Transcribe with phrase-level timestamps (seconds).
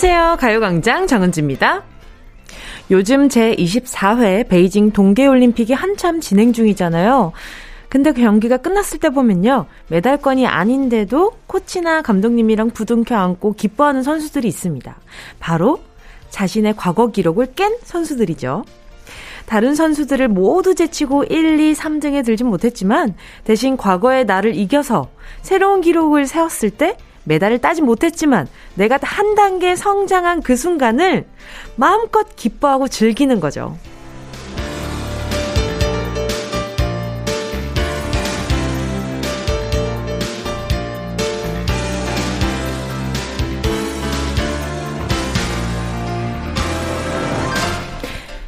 [0.00, 0.36] 안녕하세요.
[0.38, 1.82] 가요광장 정은지입니다.
[2.88, 7.32] 요즘 제24회 베이징 동계올림픽이 한참 진행 중이잖아요.
[7.88, 9.66] 근데 그 경기가 끝났을 때 보면요.
[9.88, 14.96] 메달권이 아닌데도 코치나 감독님이랑 부둥켜 안고 기뻐하는 선수들이 있습니다.
[15.40, 15.80] 바로
[16.30, 18.66] 자신의 과거 기록을 깬 선수들이죠.
[19.46, 25.08] 다른 선수들을 모두 제치고 1, 2, 3등에 들진 못했지만 대신 과거의 나를 이겨서
[25.42, 26.96] 새로운 기록을 세웠을 때
[27.28, 31.26] 메달을 따지 못했지만 내가 한 단계 성장한 그 순간을
[31.76, 33.76] 마음껏 기뻐하고 즐기는 거죠.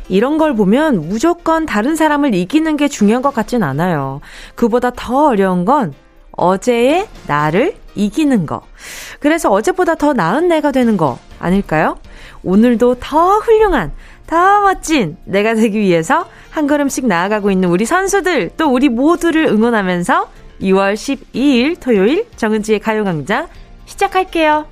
[0.09, 4.21] 이런 걸 보면 무조건 다른 사람을 이기는 게 중요한 것 같진 않아요.
[4.57, 5.95] 그보다 더 어려운 건
[6.41, 8.63] 어제의 나를 이기는 거.
[9.21, 11.99] 그래서 어제보다 더 나은 내가 되는 거 아닐까요?
[12.43, 13.93] 오늘도 더 훌륭한,
[14.27, 20.31] 더 멋진 내가 되기 위해서 한 걸음씩 나아가고 있는 우리 선수들, 또 우리 모두를 응원하면서
[20.63, 23.49] 2월 12일 토요일 정은지의 가요광장
[23.85, 24.67] 시작할게요.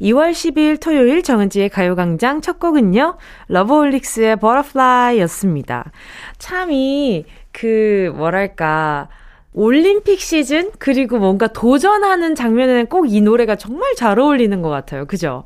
[0.00, 3.16] 2월 12일 토요일 정은지의 가요광장 첫 곡은요,
[3.48, 5.92] 러브홀릭스의 Butterfly 였습니다.
[6.38, 9.08] 참이, 그, 뭐랄까,
[9.54, 15.06] 올림픽 시즌 그리고 뭔가 도전하는 장면에는 꼭 이 노래가 정말 잘 어울리는 것 같아요.
[15.06, 15.44] 그죠?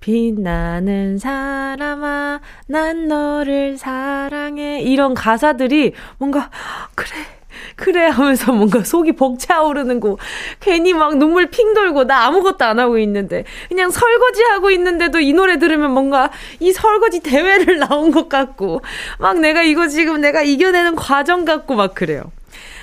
[0.00, 4.80] 빛나는 사람아, 난 너를 사랑해.
[4.80, 6.50] 이런 가사들이 뭔가,
[6.96, 7.10] 그래,
[7.76, 10.16] 그래 하면서 뭔가 속이 벅차오르는 거
[10.58, 15.32] 괜히 막 눈물 핑 돌고 나 아무것도 안 하고 있는데 그냥 설거지 하고 있는데도 이
[15.32, 18.80] 노래 들으면 뭔가 이 설거지 대회를 나온 것 같고
[19.18, 22.22] 막 내가 이거 지금 내가 이겨내는 과정 같고 막 그래요.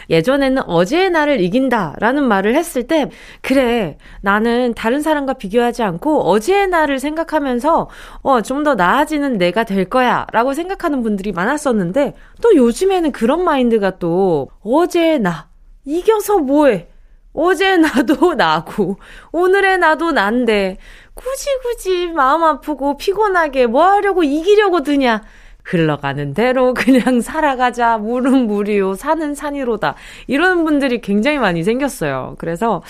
[0.10, 3.10] 예전에는 어제의 나를 이긴다라는 말을 했을 때,
[3.42, 7.90] 그래, 나는 다른 사람과 비교하지 않고 어제의 나를 생각하면서,
[8.22, 13.98] 어, 좀 더 나아지는 내가 될 거야 라고 생각하는 분들이 많았었는데, 또 요즘에는 그런 마인드가
[14.00, 15.48] 또, 어제의 나,
[15.86, 16.88] 이겨서 뭐해?
[17.34, 18.98] 어제 나도 나고,
[19.32, 20.78] 오늘의 나도 난데,
[21.14, 25.22] 굳이 굳이 마음 아프고 피곤하게 뭐 하려고 이기려고 드냐?
[25.70, 27.98] 흘러가는 대로 그냥 살아가자.
[28.00, 28.96] 물은 물이요.
[28.96, 29.96] 산은 산이로다.
[30.28, 32.36] 이런 분들이 굉장히 많이 생겼어요.
[32.40, 32.82] 그래서,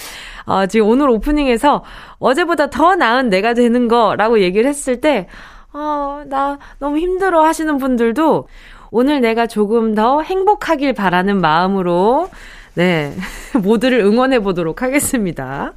[0.46, 1.84] 어, 지금 오늘 오프닝에서
[2.20, 5.28] 어제보다 더 나은 내가 되는 거라고 얘기를 했을 때,
[5.74, 8.48] 어, 나 너무 힘들어 하시는 분들도
[8.92, 12.30] 오늘 내가 조금 더 행복하길 바라는 마음으로,
[12.76, 13.14] 네,
[13.62, 15.74] 모두를 응원해 보도록 하겠습니다.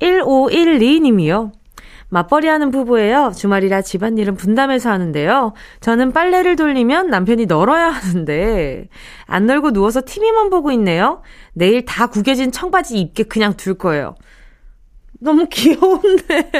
[0.00, 1.52] 1512님이요.
[2.08, 3.32] 맞벌이 하는 부부예요.
[3.34, 5.52] 주말이라 집안일은 분담해서 하는데요.
[5.80, 8.88] 저는 빨래를 돌리면 남편이 널어야 하는데
[9.26, 11.22] 안 널고 누워서 TV만 보고 있네요.
[11.54, 14.14] 내일 다 구겨진 청바지 입게 그냥 둘 거예요.
[15.20, 16.50] 너무 귀여운데.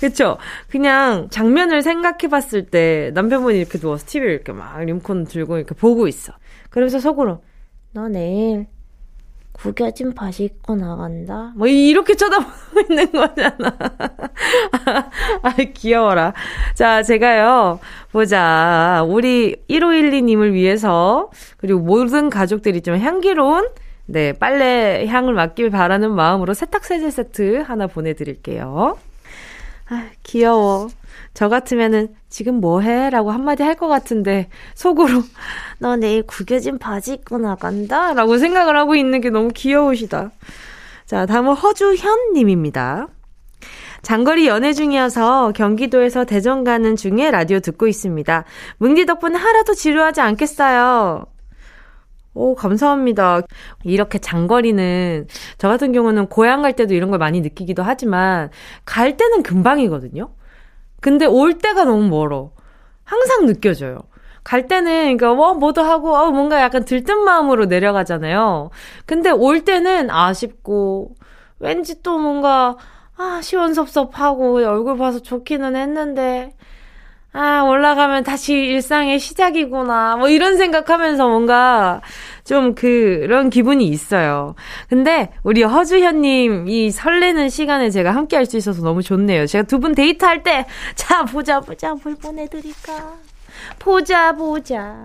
[0.00, 0.38] 그쵸?
[0.68, 6.08] 그냥 장면을 생각해 봤을 때 남편분이 이렇게 누워서 TV를 이렇게 막 리모컨 들고 이렇게 보고
[6.08, 6.32] 있어.
[6.70, 7.42] 그러면서 속으로
[7.92, 8.66] 너 내일
[9.60, 11.52] 구겨진 바지 입고 나간다?
[11.54, 13.76] 뭐, 이렇게 쳐다보고 있는 거잖아.
[15.42, 16.32] 아, 귀여워라.
[16.74, 17.78] 자, 제가요,
[18.10, 19.04] 보자.
[19.06, 23.68] 우리 1512님을 위해서, 그리고 모든 가족들이 좀 향기로운,
[24.06, 28.96] 네, 빨래 향을 맡길 바라는 마음으로 세탁세제 세트 하나 보내드릴게요.
[29.90, 30.88] 아, 귀여워.
[31.34, 33.10] 저 같으면은 지금 뭐 해?
[33.10, 35.22] 라고 한마디 할 것 같은데 속으로
[35.78, 38.12] 너 내일 구겨진 바지 입고 나간다?
[38.14, 40.30] 라고 생각을 하고 있는 게 너무 귀여우시다.
[41.06, 43.08] 자, 다음은 허주현 님입니다.
[44.02, 48.44] 장거리 연애 중이어서 경기도에서 대전 가는 중에 라디오 듣고 있습니다.
[48.78, 51.26] 뭉디 덕분에 하나도 지루하지 않겠어요.
[52.40, 53.42] 오, 감사합니다.
[53.84, 55.26] 이렇게 장거리는,
[55.58, 58.48] 저 같은 경우는 고향 갈 때도 이런 걸 많이 느끼기도 하지만,
[58.86, 60.30] 갈 때는 금방이거든요?
[61.00, 62.52] 근데 올 때가 너무 멀어.
[63.04, 63.98] 항상 느껴져요.
[64.42, 68.70] 갈 때는, 그니까, 뭐, 뭐도 하고, 어, 뭔가 약간 들뜬 마음으로 내려가잖아요.
[69.04, 71.14] 근데 올 때는 아쉽고,
[71.58, 72.76] 왠지 또 뭔가,
[73.18, 76.54] 아, 시원섭섭하고, 얼굴 봐서 좋기는 했는데,
[77.32, 80.16] 아, 올라가면 다시 일상의 시작이구나.
[80.16, 82.00] 뭐 이런 생각하면서 뭔가
[82.44, 84.56] 좀 그런 기분이 있어요.
[84.88, 89.46] 근데 우리 허주현님 이 설레는 시간에 제가 함께 할 수 있어서 너무 좋네요.
[89.46, 90.66] 제가 두 분 데이트할 때,
[90.96, 93.12] 자, 보자, 보자, 뭘 보내드릴까?
[93.78, 94.96] 보자, 보자.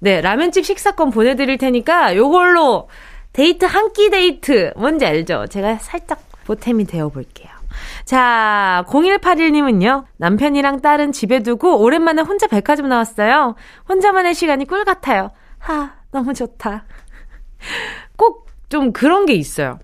[0.00, 2.88] 네, 라면집 식사권 보내드릴 테니까 요걸로
[3.32, 4.72] 데이트 한 끼 데이트.
[4.76, 5.46] 뭔지 알죠?
[5.48, 7.48] 제가 살짝 보탬이 되어볼게요.
[8.04, 13.54] 자, 0181님은요, 남편이랑 딸은 집에 두고 오랜만에 혼자 백화점 나왔어요.
[13.88, 15.30] 혼자만의 시간이 꿀 같아요.
[15.58, 16.84] 하, 너무 좋다.
[18.16, 19.78] 꼭 좀 그런 게 있어요.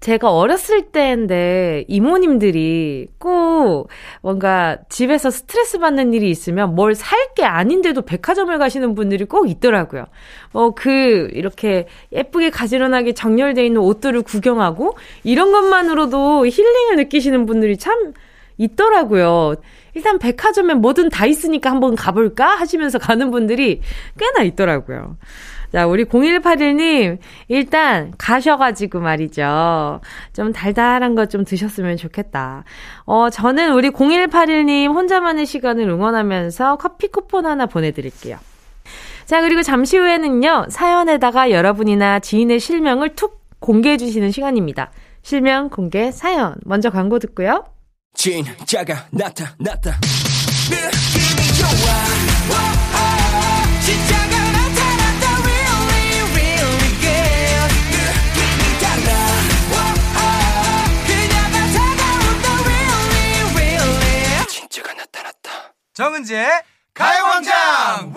[0.00, 3.88] 제가 어렸을 때인데 이모님들이 꼭
[4.22, 10.06] 뭔가 집에서 스트레스 받는 일이 있으면 뭘 살 게 아닌데도 백화점을 가시는 분들이 꼭 있더라고요.
[10.52, 18.14] 어, 그, 이렇게 예쁘게 가지런하게 정렬되어 있는 옷들을 구경하고 이런 것만으로도 힐링을 느끼시는 분들이 참
[18.56, 19.56] 있더라고요.
[19.94, 22.46] 일단 백화점에 뭐든 다 있으니까 한번 가볼까?
[22.56, 23.80] 하시면서 가는 분들이
[24.18, 25.16] 꽤나 있더라고요.
[25.72, 27.18] 자, 우리 0181님,
[27.48, 30.00] 일단 가셔가지고 말이죠.
[30.32, 32.64] 좀 달달한 것 좀 드셨으면 좋겠다.
[33.04, 38.38] 어, 저는 우리 0181님 혼자만의 시간을 응원하면서 커피 쿠폰 하나 보내드릴게요.
[39.26, 44.90] 자, 그리고 잠시 후에는요, 사연에다가 여러분이나 지인의 실명을 툭 공개해주시는 시간입니다.
[45.22, 46.54] 실명 공개 사연.
[46.64, 47.64] 먼저 광고 듣고요.
[48.14, 49.98] 진짜가 나타났다.
[50.70, 52.15] 느낌이 좋아.
[65.96, 66.62] 정은지의
[66.92, 68.12] 가요광장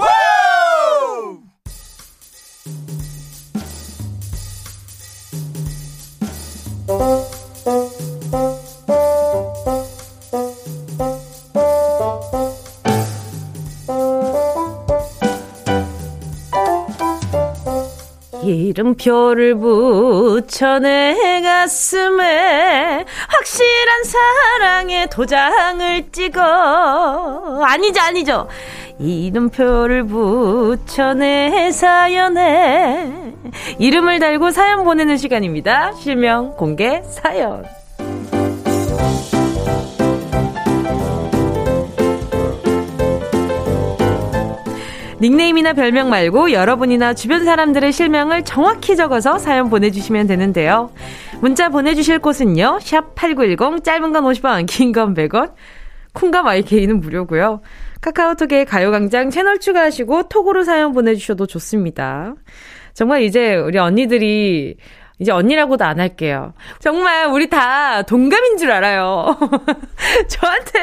[18.49, 27.61] 이름표를 붙여 내 가슴에 확실한 사랑의 도장을 찍어.
[27.63, 28.47] 아니죠 아니죠.
[28.99, 33.13] 이름표를 붙여 내 사연에
[33.79, 35.93] 이름을 달고 사연 보내는 시간입니다.
[35.93, 37.78] 실명 공개 사연
[45.21, 50.91] 닉네임이나 별명 말고 여러분이나 주변 사람들의 실명을 정확히 적어서 사연 보내주시면 되는데요.
[51.41, 52.79] 문자 보내주실 곳은요.
[52.81, 55.53] 샵 8910 짧은 건 50원 긴 건 100원
[56.13, 57.61] 콩과 마이케이는 무료고요.
[58.01, 62.33] 카카오톡에 가요광장 채널 추가하시고 톡으로 사연 보내주셔도 좋습니다.
[62.93, 64.77] 정말 이제 우리 언니들이
[65.19, 66.53] 이제 언니라고도 안 할게요.
[66.79, 69.37] 정말 우리 다 동갑인 줄 알아요.
[70.29, 70.79] 저한테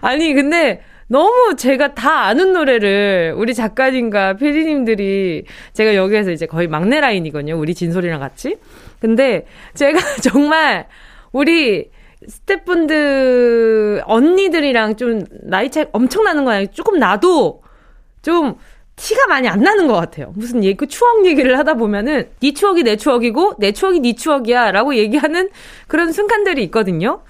[0.00, 7.00] 아니 근데 너무 제가 다 아는 노래를 우리 작가님과 피디님들이 제가 여기에서 이제 거의 막내
[7.00, 7.58] 라인이거든요.
[7.58, 8.58] 우리 진솔이랑 같이.
[9.00, 10.86] 근데 제가 정말
[11.32, 11.90] 우리
[12.26, 16.68] 스태프분들 언니들이랑 좀 나이 차이 엄청 나는 거 아니에요?
[16.72, 17.62] 조금 나도
[18.22, 18.56] 좀
[18.96, 20.32] 티가 많이 안 나는 것 같아요.
[20.34, 24.72] 무슨 얘기, 그 추억 얘기를 하다 보면은, 네 추억이 내 추억이고, 내 추억이 네 추억이야.
[24.72, 25.50] 라고 얘기하는
[25.86, 27.22] 그런 순간들이 있거든요.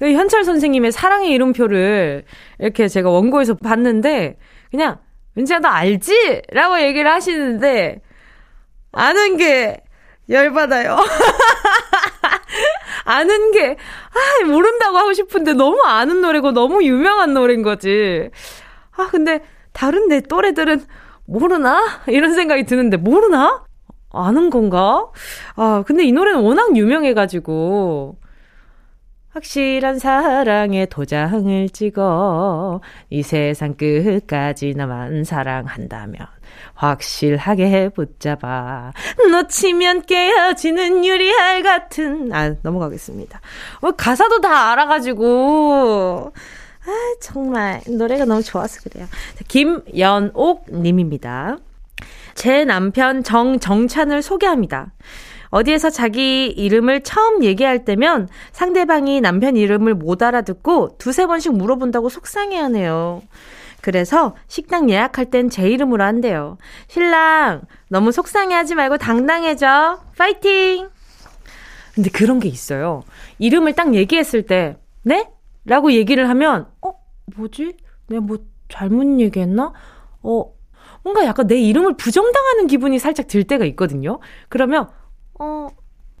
[0.00, 2.24] 그 현철 선생님의 사랑의 이름표를
[2.58, 4.38] 이렇게 제가 원고에서 봤는데
[4.70, 4.98] 그냥
[5.36, 6.42] 은지야 너 알지?
[6.52, 8.00] 라고 얘기를 하시는데
[8.92, 9.82] 아는 게
[10.28, 10.96] 열받아요.
[13.04, 18.30] 아는 게, 아, 모른다고 하고 싶은데 너무 아는 노래고 너무 유명한 노래인 거지.
[18.96, 19.40] 아, 근데
[19.72, 20.84] 다른 내 또래들은
[21.26, 21.82] 모르나?
[22.06, 23.64] 이런 생각이 드는데 모르나?
[24.12, 25.10] 아는 건가?
[25.56, 28.16] 아, 근데 이 노래는 워낙 유명해가지고.
[29.32, 36.26] 확실한 사랑의 도장을 찍어 이 세상 끝까지 나만 사랑한다면
[36.74, 38.92] 확실하게 붙잡아
[39.30, 43.40] 놓치면 깨어지는 유리알 같은 아 넘어가겠습니다.
[43.82, 46.32] 어, 가사도 다 알아가지고
[46.86, 49.06] 아 정말 노래가 너무 좋아서 그래요.
[49.46, 51.58] 김연옥 님입니다.
[52.34, 54.92] 제 남편 정정찬을 소개합니다.
[55.50, 62.56] 어디에서 자기 이름을 처음 얘기할 때면 상대방이 남편 이름을 못 알아듣고 두세 번씩 물어본다고 속상해
[62.56, 63.22] 하네요.
[63.80, 66.58] 그래서 식당 예약할 땐 제 이름으로 한대요.
[66.88, 70.00] 신랑, 너무 속상해 하지 말고 당당해져.
[70.16, 70.88] 파이팅!
[71.94, 73.02] 근데 그런 게 있어요.
[73.38, 75.28] 이름을 딱 얘기했을 때, 네?
[75.64, 76.94] 라고 얘기를 하면, 어?
[77.36, 77.76] 뭐지?
[78.08, 78.38] 내가 뭐
[78.68, 79.72] 잘못 얘기했나?
[80.22, 80.44] 어,
[81.02, 84.20] 뭔가 약간 내 이름을 부정당하는 기분이 살짝 들 때가 있거든요.
[84.48, 84.88] 그러면,
[85.40, 85.68] 어,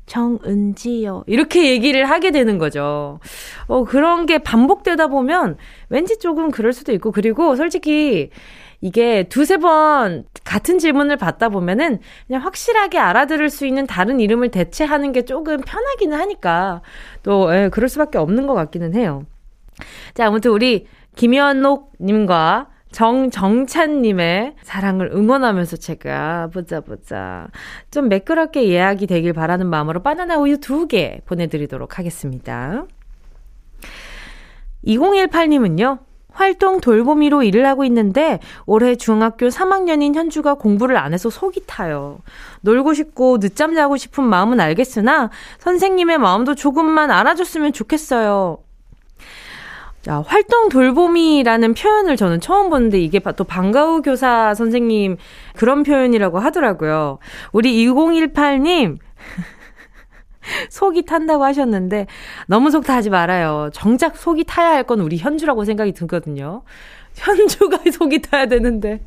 [0.06, 1.24] 정은지요.
[1.26, 3.20] 이렇게 얘기를 하게 되는 거죠.
[3.66, 5.58] 어, 그런 게 반복되다 보면
[5.90, 8.30] 왠지 조금 그럴 수도 있고, 그리고 솔직히
[8.80, 15.12] 이게 두세 번 같은 질문을 받다 보면은 그냥 확실하게 알아들을 수 있는 다른 이름을 대체하는
[15.12, 16.80] 게 조금 편하기는 하니까
[17.22, 19.26] 또, 예, 그럴 수밖에 없는 것 같기는 해요.
[20.14, 20.86] 자, 아무튼 우리
[21.16, 27.48] 김현옥님과 정정찬님의 사랑을 응원하면서 제가 보자 보자
[27.90, 32.84] 좀 매끄럽게 예약이 되길 바라는 마음으로 바나나 우유 두 개 보내드리도록 하겠습니다.
[34.86, 35.98] 2018님은요.
[36.32, 42.20] 활동 돌보미로 일을 하고 있는데 올해 중학교 3학년인 현주가 공부를 안 해서 속이 타요.
[42.62, 48.58] 놀고 싶고 늦잠 자고 싶은 마음은 알겠으나 선생님의 마음도 조금만 알아줬으면 좋겠어요.
[50.08, 55.18] 야, 활동 돌봄이라는 표현을 저는 처음 보는데 이게 또 방과후 교사 선생님
[55.56, 57.18] 그런 표현이라고 하더라고요.
[57.52, 58.96] 우리 2018님
[60.70, 62.06] 속이 탄다고 하셨는데
[62.46, 63.68] 너무 속 타지 말아요.
[63.74, 66.62] 정작 속이 타야 할 건 우리 현주라고 생각이 들거든요.
[67.14, 69.00] 현주가 속이 타야 되는데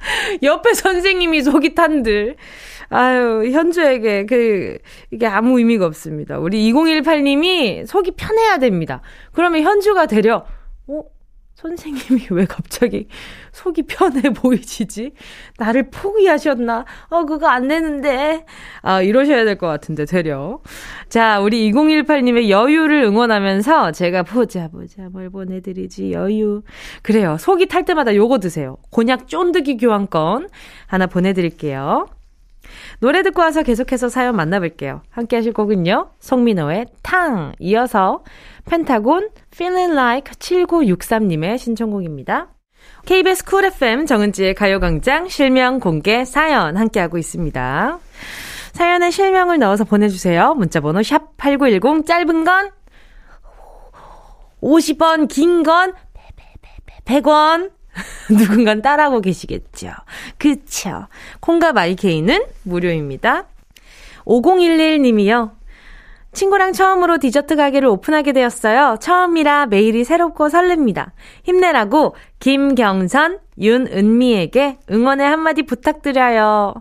[0.42, 2.36] 옆에 선생님이 속이 탄들.
[2.90, 4.78] 아유, 현주에게 그
[5.10, 6.38] 이게 아무 의미가 없습니다.
[6.38, 9.02] 우리 2018님이 속이 편해야 됩니다.
[9.32, 10.46] 그러면 현주가 되려
[10.86, 11.02] 어?
[11.58, 13.08] 선생님이 왜 갑자기
[13.50, 15.10] 속이 편해 보이시지?
[15.58, 16.84] 나를 포기하셨나?
[17.10, 18.44] 어, 그거 안 되는데.
[18.82, 20.60] 아, 이러셔야 될 것 같은데, 되려.
[21.08, 26.62] 자, 우리 2018님의 여유를 응원하면서 제가 보자, 보자, 뭘 보내드리지, 여유.
[27.02, 27.36] 그래요.
[27.40, 28.76] 속이 탈 때마다 요거 드세요.
[28.92, 30.48] 곤약 쫀득이 교환권
[30.86, 32.06] 하나 보내드릴게요.
[33.00, 35.02] 노래 듣고 와서 계속해서 사연 만나볼게요.
[35.10, 36.10] 함께 하실 곡은요.
[36.18, 37.52] 송민호의 탕.
[37.60, 38.24] 이어서
[38.68, 42.48] 펜타곤 Feeling Like 7963님의 신청곡입니다.
[43.06, 47.98] KBS 쿨 FM 정은지의 가요광장 실명 공개 사연 함께하고 있습니다.
[48.72, 50.54] 사연에 실명을 넣어서 보내주세요.
[50.54, 52.70] 문자번호 샵 8910 짧은 건
[54.60, 55.94] 50원, 긴 건
[57.04, 57.77] 100원.
[58.30, 59.90] 누군간 따라하고 계시겠죠.
[60.38, 61.06] 그쵸.
[61.40, 63.46] 콩과 마이케이는 무료입니다.
[64.24, 65.58] 5011님이요.
[66.32, 68.98] 친구랑 처음으로 디저트 가게를 오픈하게 되었어요.
[69.00, 71.10] 처음이라 매일이 새롭고 설렙니다.
[71.42, 76.74] 힘내라고 김경선, 윤은미에게 응원의 한마디 부탁드려요.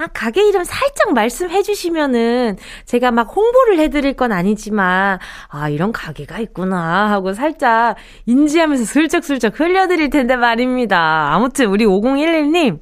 [0.00, 5.92] 아, 가게 이름 살짝 말씀해 주시면은 제가 막 홍보를 해 드릴 건 아니지만, 아, 이런
[5.92, 11.34] 가게가 있구나 하고 살짝 인지하면서 슬쩍슬쩍 흘려 드릴 텐데 말입니다.
[11.34, 12.78] 아무튼 우리 5011님,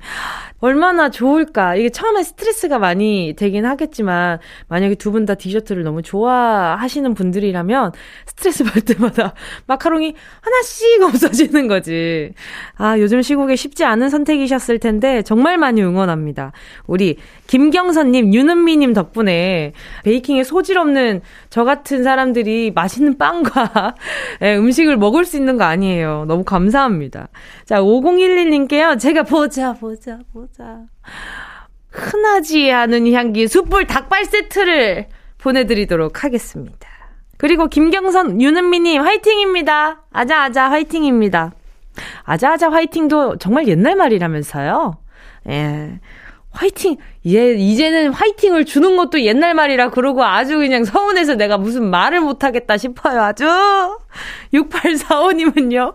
[0.61, 1.77] 얼마나 좋을까.
[1.77, 4.39] 이게 처음에 스트레스가 많이 되긴 하겠지만,
[4.69, 7.93] 만약에 두 분 다 디저트를 너무 좋아하시는 분들이라면,
[8.27, 9.35] 스트레스 받을 때마다
[9.67, 12.33] 마카롱이 하나씩 없어지는 거지.
[12.77, 16.53] 아, 요즘 시국에 쉽지 않은 선택이셨을 텐데, 정말 많이 응원합니다.
[16.87, 19.73] 우리 김경선님, 윤은미님 덕분에
[20.05, 23.95] 베이킹에 소질 없는 저 같은 사람들이 맛있는 빵과
[24.43, 26.25] 예, 음식을 먹을 수 있는 거 아니에요.
[26.29, 27.29] 너무 감사합니다.
[27.65, 28.99] 자, 5011님께요.
[28.99, 30.48] 제가 보자, 보자, 보자.
[31.91, 35.07] 흔하지 않은 향기 숯불 닭발 세트를
[35.39, 36.89] 보내드리도록 하겠습니다.
[37.37, 40.03] 그리고 김경선, 윤은미님 화이팅입니다.
[40.13, 41.53] 아자아자 화이팅입니다.
[42.25, 44.99] 아자아자 화이팅도 정말 옛날 말이라면서요.
[45.49, 46.01] 예.
[46.51, 46.97] 화이팅!
[47.27, 52.77] 예, 이제는 화이팅을 주는 것도 옛날 말이라 그러고 아주 그냥 서운해서 내가 무슨 말을 못하겠다
[52.77, 53.47] 싶어요, 아주.
[54.53, 55.95] 6845님은요.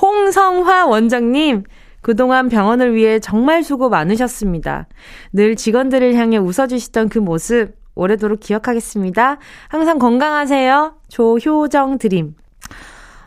[0.00, 1.64] 홍성화 원장님,
[2.00, 4.88] 그동안 병원을 위해 정말 수고 많으셨습니다.
[5.32, 9.38] 늘 직원들을 향해 웃어주시던 그 모습, 오래도록 기억하겠습니다.
[9.68, 10.94] 항상 건강하세요.
[11.08, 12.34] 조효정 드림.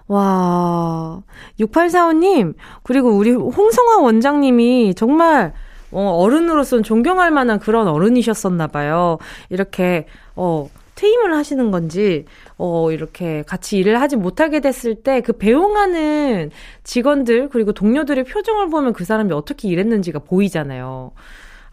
[0.08, 1.22] 와,
[1.60, 5.54] 6845님, 그리고 우리 홍성화 원장님이 정말
[5.92, 9.20] 어, 어른으로서는 존경할 만한 그런 어른이셨었나 봐요.
[9.50, 12.26] 이렇게 어 퇴임을 하시는 건지
[12.58, 16.52] 어 이렇게 같이 일을 하지 못하게 됐을 때 그 배웅하는
[16.84, 21.12] 직원들 그리고 동료들의 표정을 보면 그 사람이 어떻게 일했는지가 보이잖아요.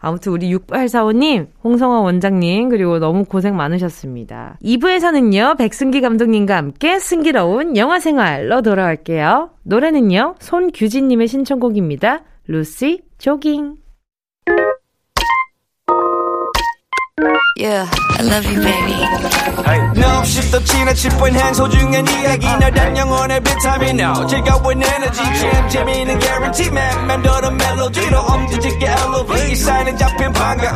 [0.03, 4.57] 아무튼 우리 6845님, 홍성화 원장님, 그리고 너무 고생 많으셨습니다.
[4.63, 9.51] 2부에서는요, 백승기 감독님과 함께 승기로운 영화 생활로 돌아갈게요.
[9.61, 12.23] 노래는요, 손규진님의 신청곡입니다.
[12.47, 13.75] 루시 조깅.
[17.57, 17.85] Yeah,
[18.17, 18.95] I love you, baby.
[19.99, 24.25] No, 없이 또 지나칠 뻔한 소중한 이야기 너란 영혼의 비타민 now.
[24.25, 27.07] 즐거운 에너지 참 재미있는 guarantee man.
[27.07, 30.75] 맘대로 멜로디로 엄지짓게 elevate 사인은 잡힌 반가움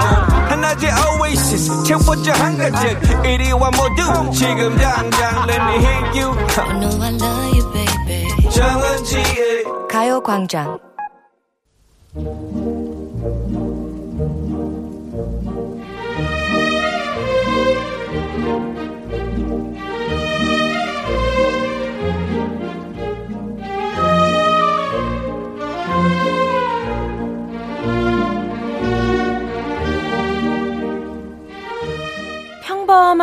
[0.49, 0.91] 하나의
[1.21, 6.31] oasis 채워져 한가득 이리와 모두 지금 당장 let me hit you.
[6.57, 8.49] I know I love you, baby.
[8.51, 10.77] 정은지의 가요광장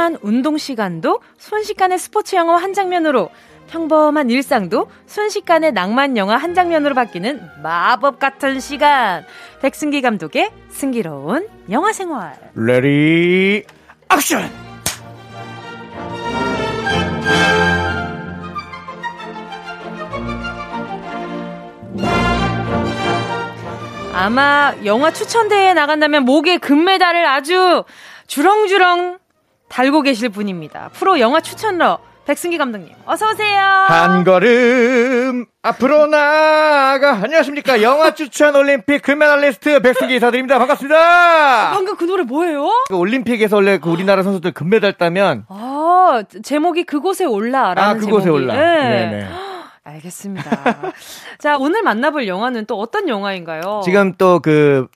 [0.03, 3.31] 평범한 운동 시간도 순식간에 스포츠 영화 한 장면으로
[3.69, 9.25] 평범한 일상도 순식간에 낭만 영화 한 장면으로 바뀌는 마법 같은 시간.
[9.61, 12.37] 백승기 감독의 승기로운 영화 생활.
[12.57, 13.65] Ready
[14.13, 14.51] action!
[24.13, 27.85] 아마 영화 추천대회에 나간다면 목에 금메달을 아주
[28.27, 29.22] 주렁주렁
[29.73, 30.91] 달고 계실 분입니다.
[30.93, 33.59] 프로 영화 추천러 백승기 감독님, 어서 오세요.
[33.61, 37.15] 한 걸음 앞으로 나가.
[37.15, 37.81] 안녕하십니까?
[37.83, 40.59] 영화 추천 올림픽 금메달리스트 백승기 이사드립니다.
[40.59, 41.71] 반갑습니다.
[41.73, 42.69] 방금 그 노래 뭐예요?
[42.89, 48.45] 그 올림픽에서 원래 그 우리나라 선수들 금메달 따면 아 제목이 그곳에 올라라는 아 그곳에 제목이.
[48.45, 48.55] 올라.
[48.55, 48.61] 네.
[48.89, 49.29] 네네.
[49.85, 50.93] 알겠습니다.
[51.41, 53.81] 자 오늘 만나볼 영화는 또 어떤 영화인가요?
[53.85, 54.87] 지금 또 그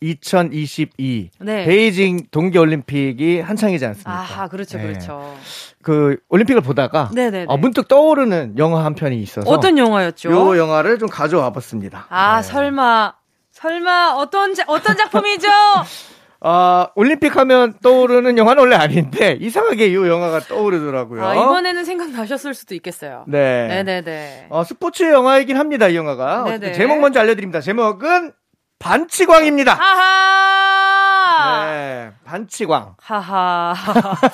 [0.00, 1.64] 2022 네.
[1.64, 4.10] 베이징 동계 올림픽이 한창이지 않습니까?
[4.12, 4.84] 아하 그렇죠 네.
[4.88, 5.36] 그렇죠.
[5.82, 7.46] 그 올림픽을 보다가 네네네.
[7.48, 10.30] 어, 문득 떠오르는 영화 한 편이 있어서 어떤 영화였죠?
[10.30, 12.06] 요 영화를 좀 가져와 봤습니다.
[12.10, 12.42] 아 네.
[12.48, 13.14] 설마
[13.52, 15.48] 설마 어떤 자, 어떤 작품이죠?
[16.40, 21.24] 아, 올림픽 하면 떠오르는 영화는 원래 아닌데 이상하게 이 영화가 떠오르더라고요.
[21.24, 23.24] 아, 이번에는 생각나셨을 수도 있겠어요.
[23.26, 23.66] 네.
[23.68, 24.46] 네 네 네.
[24.50, 26.58] 어, 스포츠 영화이긴 합니다, 이 영화가.
[26.74, 27.60] 제목 먼저 알려 드립니다.
[27.62, 28.32] 제목은
[28.78, 29.74] 반치광입니다.
[29.74, 31.66] 하하!
[31.66, 32.94] 네, 반치광.
[33.00, 33.74] 하하.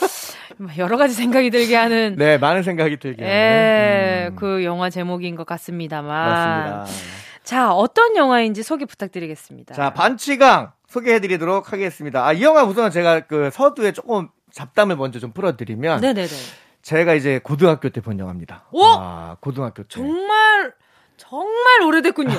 [0.78, 2.16] 여러 가지 생각이 들게 하는.
[2.16, 4.32] 네, 많은 생각이 들게 예, 하는.
[4.32, 6.06] 음, 그 영화 제목인 것 같습니다만.
[6.10, 6.86] 맞습니다.
[7.44, 9.74] 자, 어떤 영화인지 소개 부탁드리겠습니다.
[9.74, 12.24] 자, 반치광 소개해드리도록 하겠습니다.
[12.26, 16.00] 아, 이 영화 우선 제가 그 서두에 조금 잡담을 먼저 좀 풀어드리면.
[16.02, 16.28] 네네네.
[16.82, 18.64] 제가 이제 고등학교 때 본 영화입니다.
[18.72, 18.84] 오!
[18.84, 19.88] 아, 고등학교 때.
[19.88, 20.72] 정말,
[21.28, 22.32] 정말 오래됐군요.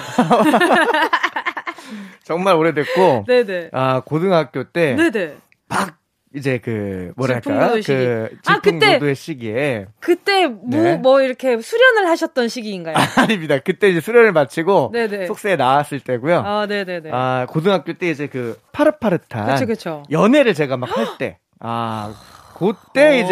[2.23, 3.25] 정말 오래됐고.
[3.27, 3.69] 네네.
[3.71, 4.95] 아, 고등학교 때.
[4.95, 5.35] 네네.
[5.67, 5.97] 막
[6.35, 7.95] 이제 그 뭐랄까 질풍노도의 시기.
[7.95, 10.95] 그 아, 그때- 시기에 그때 무, 네.
[10.97, 12.95] 뭐 이렇게 수련을 하셨던 시기인가요?
[13.17, 13.59] 아닙니다.
[13.59, 15.27] 그때 이제 수련을 마치고 네네.
[15.27, 16.39] 속세에 나왔을 때고요.
[16.39, 17.09] 아, 네네네.
[17.13, 20.03] 아 고등학교 때 이제 그 파릇파릇한 그쵸, 그쵸.
[20.09, 22.13] 연애를 제가 막 할 때, 아
[22.57, 23.25] 그때 오.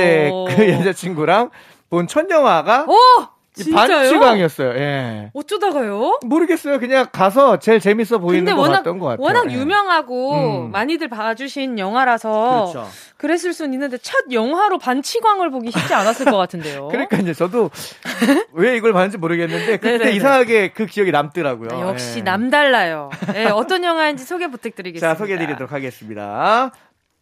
[0.48, 1.50] 이제 그 여자친구랑
[1.90, 2.96] 본 첫 영화가 오!
[3.70, 4.70] 반치광이었어요.
[4.72, 5.32] 예.
[5.34, 6.20] 어쩌다가요?
[6.26, 6.80] 모르겠어요.
[6.80, 9.24] 그냥 가서 제일 재밌어 보이는 근데 것 워낙, 같던 것 같아요.
[9.26, 9.56] 워낙 예.
[9.56, 10.72] 유명하고 음.
[10.72, 12.90] 많이들 봐주신 영화라서 그렇죠.
[13.18, 16.88] 그랬을 수는 있는데 첫 영화로 반치광을 보기 쉽지 않았을 것 같은데요.
[16.92, 17.70] 그러니까 이제 저도
[18.54, 20.12] 왜 이걸 봤는지 모르겠는데 그때 네네네.
[20.14, 21.70] 이상하게 그 기억이 남더라고요.
[21.72, 22.22] 아, 역시 예.
[22.24, 23.10] 남달라요.
[23.36, 25.14] 예, 어떤 영화인지 소개 부탁드리겠습니다.
[25.14, 26.72] 자, 소개해드리도록 하겠습니다.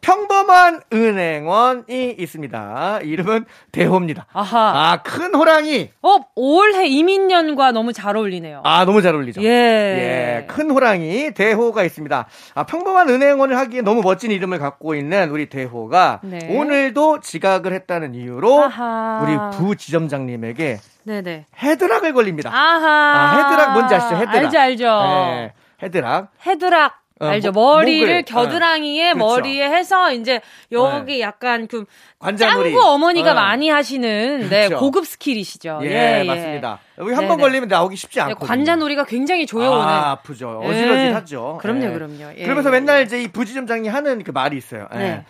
[0.02, 3.00] 평범한 은행원이 있습니다.
[3.04, 4.26] 이름은 대호입니다.
[4.32, 4.60] 아하.
[4.92, 5.90] 아, 큰 호랑이.
[6.02, 8.62] 어, 올해 임인년과 너무 잘 어울리네요.
[8.64, 9.42] 아, 너무 잘 어울리죠.
[9.44, 9.48] 예.
[9.48, 12.28] 예, 큰 호랑이 대호가 있습니다.
[12.56, 16.40] 아, 평범한 은행원을 하기에 너무 멋진 이름을 갖고 있는 우리 대호가 네.
[16.50, 19.22] 오늘도 지각을 했다는 이유로 아하.
[19.24, 21.46] 우리 부지점장님에게 네네.
[21.62, 22.52] 헤드락을 걸립니다.
[22.54, 22.88] 아하.
[22.88, 24.16] 아, 헤드락 뭔지 아시죠?
[24.16, 24.36] 헤드락.
[24.36, 25.02] 알죠, 알죠.
[25.04, 26.32] 네, 헤드락.
[26.46, 27.00] 헤드락.
[27.22, 27.52] 어, 알죠.
[27.52, 29.28] 목- 머리를 목을, 겨드랑이에 어, 그렇죠.
[29.28, 30.40] 머리에 해서 이제
[30.72, 31.86] 여기 약간 그
[32.18, 32.72] 관자놀이.
[32.72, 33.34] 짱구 어머니가 어.
[33.36, 34.80] 많이 하시는 네, 그렇죠.
[34.80, 35.82] 고급 스킬이시죠.
[35.84, 36.80] 예, 맞습니다.
[36.98, 37.38] 여기 한 번.
[37.40, 38.48] 걸리면 나오기 쉽지 네, 않거든요.
[38.48, 39.82] 관자놀이가 굉장히 조여오는.
[39.82, 40.62] 아, 아프죠.
[40.64, 40.68] 예.
[40.70, 41.60] 어질어질하죠.
[41.62, 41.90] 그럼요, 예.
[41.92, 42.34] 그럼요.
[42.38, 42.44] 예.
[42.44, 44.88] 그러면서 맨날 이제 이 부지점장이 하는 그 말이 있어요.
[44.94, 44.98] 예.
[44.98, 45.26] 네.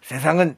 [0.00, 0.56] 세상은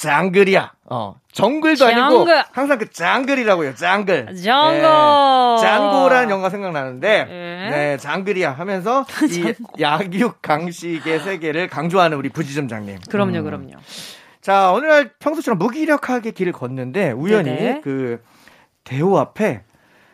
[0.00, 0.72] 짱글이야.
[0.86, 1.16] 어.
[1.30, 2.44] 정글도 아니고 짱글.
[2.52, 3.74] 항상 그 짱글이라고요.
[3.74, 4.34] 짱글.
[4.42, 4.78] 짱글.
[4.78, 5.62] 예.
[5.62, 7.70] 장고라는 영화 생각나는데 예.
[7.70, 12.98] 네, 짱글이야 하면서 이 약육 강식의 세계를 강조하는 우리 부지점장님.
[13.10, 13.44] 그럼요, 음.
[13.44, 13.70] 그럼요.
[14.40, 17.80] 자, 어느 날 평소처럼 무기력하게 길을 걷는데 우연히 네네.
[17.84, 18.22] 그
[18.84, 19.60] 대호 앞에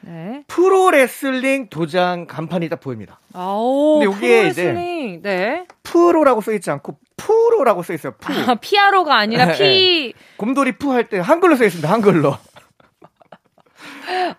[0.01, 0.43] 네.
[0.49, 3.21] 프로레슬링 도장 간판이 딱 보입니다.
[3.33, 5.23] 아오, 근데 여기에 이제 프로레슬링.
[5.23, 5.67] 네.
[5.85, 8.13] 프로라고 써 있지 않고 푸로라고 써 있어요.
[8.19, 8.33] 푸.
[8.51, 10.15] 아, 피아로가 아니라 네, 피.
[10.37, 11.91] 곰돌이 푸 할 때 한글로 써 있습니다.
[11.91, 12.37] 한글로.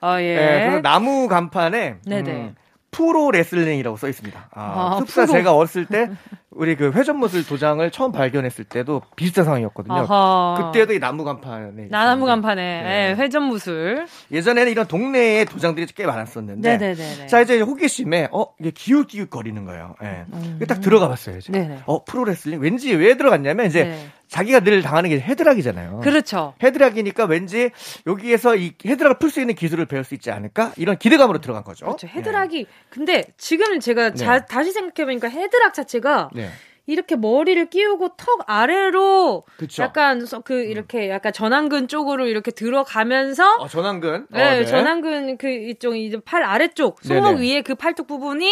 [0.02, 0.36] 아, 예.
[0.36, 2.32] 네, 그래서 나무 간판에 네네.
[2.32, 2.56] 음,
[2.98, 4.50] 푸로 레슬링이라고 써 있습니다.
[4.52, 5.34] 아, 아, 흡사 푸로.
[5.34, 6.10] 제가 어렸을 때
[6.50, 10.08] 우리 그 회전무술 도장을 처음 발견했을 때도 비슷한 상황이었거든요.
[10.10, 10.72] 아하.
[10.72, 12.26] 그때도 이 나무 간판에 있었는데.
[12.26, 13.10] 간판에 네.
[13.10, 14.08] 예, 회전무술.
[14.32, 17.28] 예전에는 이런 동네에 도장들이 꽤 많았었는데 네네네네.
[17.28, 19.94] 자 이제 호기심에 어 이게 기웃기웃 거리는 거예요.
[20.02, 20.26] 예.
[20.34, 20.60] 음.
[20.68, 21.38] 딱 들어가 봤어요.
[21.38, 21.52] 이제.
[21.52, 21.82] 네네.
[21.86, 24.08] 어 프로 레슬링 왠지 왜 들어갔냐면 이제 네.
[24.28, 26.02] 자기가 늘 당하는 게 헤드락이잖아요.
[26.02, 26.54] 그렇죠.
[26.62, 27.72] 헤드락이니까 왠지
[28.06, 31.86] 여기에서 이 헤드락을 풀 수 있는 기술을 배울 수 있지 않을까 이런 기대감으로 들어간 거죠.
[31.86, 32.08] 그렇죠.
[32.08, 34.46] 헤드락이 근데 지금 제가 자- 네.
[34.50, 36.50] 다시 생각해 보니까 헤드락 자체가 네.
[36.90, 39.84] 이렇게 머리를 끼우고 턱 아래로 그쵸.
[39.84, 44.28] 약간 서- 그 이렇게 약간 전완근 쪽으로 이렇게 들어가면서 어, 전완근.
[44.32, 47.42] 어, 네, 전완근 그 이쪽 이제 팔 아래쪽 손목 네네.
[47.42, 48.50] 위에 그 팔뚝 부분이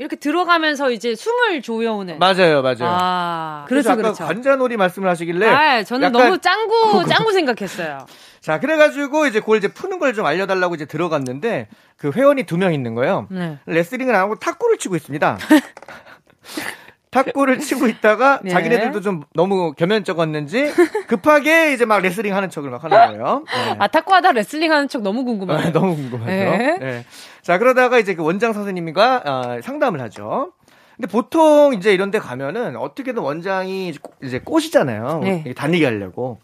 [0.00, 2.76] 이렇게 들어가면서 이제 숨을 조여오는 맞아요, 맞아요.
[2.84, 4.24] 아, 그래서 그래서 그렇죠.
[4.24, 8.06] 관자놀이 말씀을 하시길래 아, 저는 약간- 너무 짱구 짱구 생각했어요.
[8.40, 12.72] 자 그래가지고 이제 그걸 이제 푸는 걸 좀 알려달라고 이제 들어갔는데 그 회원이 두 명
[12.72, 13.26] 있는 거예요.
[13.30, 13.58] 네.
[13.66, 15.36] 레슬링은 안 하고 탁구를 치고 있습니다.
[17.10, 18.50] 탁구를 치고 있다가 네.
[18.50, 20.72] 자기네들도 좀 너무 겸연쩍었는지
[21.08, 23.44] 급하게 이제 막 레슬링 하는 척을 막 하는 거예요.
[23.46, 23.76] 네.
[23.78, 25.58] 아, 탁구하다 레슬링 하는 척 너무 궁금해요.
[25.58, 26.30] 아, 너무 궁금하죠.
[26.30, 26.78] 네.
[26.78, 27.04] 네.
[27.42, 30.52] 자, 그러다가 이제 그 원장 선생님과 어, 상담을 하죠.
[30.96, 35.20] 근데 보통 이제 이런 데 가면은 어떻게든 원장이 이제 꼬시잖아요.
[35.22, 35.54] 네.
[35.56, 36.38] 다니게 하려고.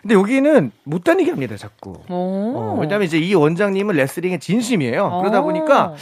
[0.00, 2.00] 근데 여기는 못 다니게 합니다, 자꾸.
[2.08, 5.18] 어, 왜냐면 이제 이 원장님은 레슬링에 진심이에요.
[5.20, 5.94] 그러다 보니까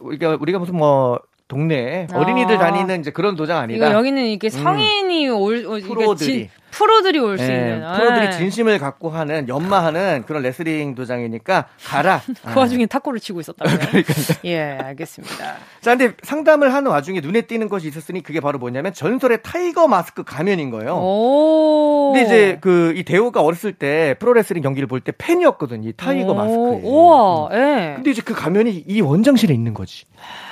[0.00, 1.18] 우리가 우리가 무슨 뭐
[1.54, 2.58] 동네 어린이들 아.
[2.58, 5.36] 다니는 이제 그런 도장 아니라 여기는 이렇게 성인이 음.
[5.36, 8.30] 올 어, 프로들이 프로들이 올수 네, 있는 프로들이 아.
[8.30, 12.20] 진심을 갖고 하는 연마하는 그런 레슬링 도장이니까 가라.
[12.52, 13.78] 그 와중에 탁구를 치고 있었다고요.
[14.46, 15.56] 예, 알겠습니다.
[15.80, 20.24] 자, 근데 상담을 하는 와중에 눈에 띄는 것이 있었으니 그게 바로 뭐냐면 전설의 타이거 마스크
[20.24, 20.94] 가면인 거예요.
[20.96, 22.12] 오.
[22.14, 25.84] 근데 이제 그 이 대호가 어렸을 때 프로레슬링 경기를 볼 때 팬이었거든.
[25.84, 26.60] 이 타이거 마스크.
[26.82, 27.48] 우와.
[27.52, 27.92] 예.
[27.96, 30.04] 근데 이제 그 가면이 이 원장실에 있는 거지.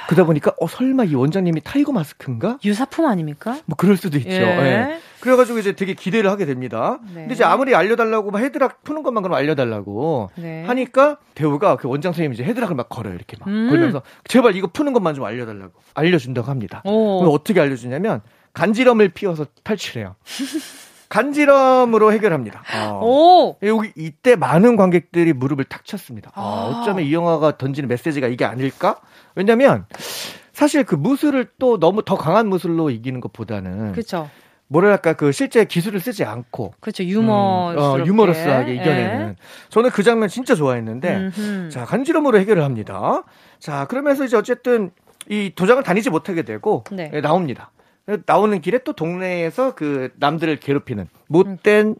[0.08, 2.58] 그러다 보니까 어 설마 이 원장님이 타이거 마스크인가?
[2.64, 3.58] 유사품 아닙니까?
[3.66, 4.30] 뭐 그럴 수도 있죠.
[4.30, 4.42] 예.
[4.42, 4.98] 예.
[5.22, 6.98] 그래가지고 이제 되게 기대를 하게 됩니다.
[7.06, 7.20] 네.
[7.20, 10.64] 근데 이제 아무리 알려달라고 막 헤드락 푸는 것만 그럼 알려달라고 네.
[10.64, 13.70] 하니까 배우가 그 원장 선생님이 이제 헤드락을 막 걸어요 이렇게 막 음.
[13.70, 16.80] 걸면서 제발 이거 푸는 것만 좀 알려달라고 알려준다고 합니다.
[16.82, 18.20] 그럼 어떻게 알려주냐면
[18.52, 20.16] 간지럼을 피워서 탈출해요.
[21.08, 22.62] 간지럼으로 해결합니다.
[22.74, 23.00] 어.
[23.04, 23.56] 오.
[23.62, 26.32] 여기 이때 많은 관객들이 무릎을 탁 쳤습니다.
[26.34, 26.40] 아.
[26.40, 29.00] 어, 어쩌면 이 영화가 던지는 메시지가 이게 아닐까?
[29.36, 29.84] 왜냐면
[30.52, 34.28] 사실 그 무술을 또 너무 더 강한 무술로 이기는 것보다는 그렇죠.
[34.72, 39.36] 뭐랄까 그 실제 기술을 쓰지 않고 그렇죠 유머 음, 어, 유머러스하게 이겨내는 예.
[39.68, 41.68] 저는 그 장면 진짜 좋아했는데 음흠.
[41.70, 43.22] 자 간지럼으로 해결을 합니다.
[43.58, 44.90] 자 그러면서 이제 어쨌든
[45.28, 47.10] 이 도장을 다니지 못하게 되고 네.
[47.12, 47.70] 예, 나옵니다.
[48.26, 51.96] 나오는 길에 또 동네에서 그 남들을 괴롭히는 못된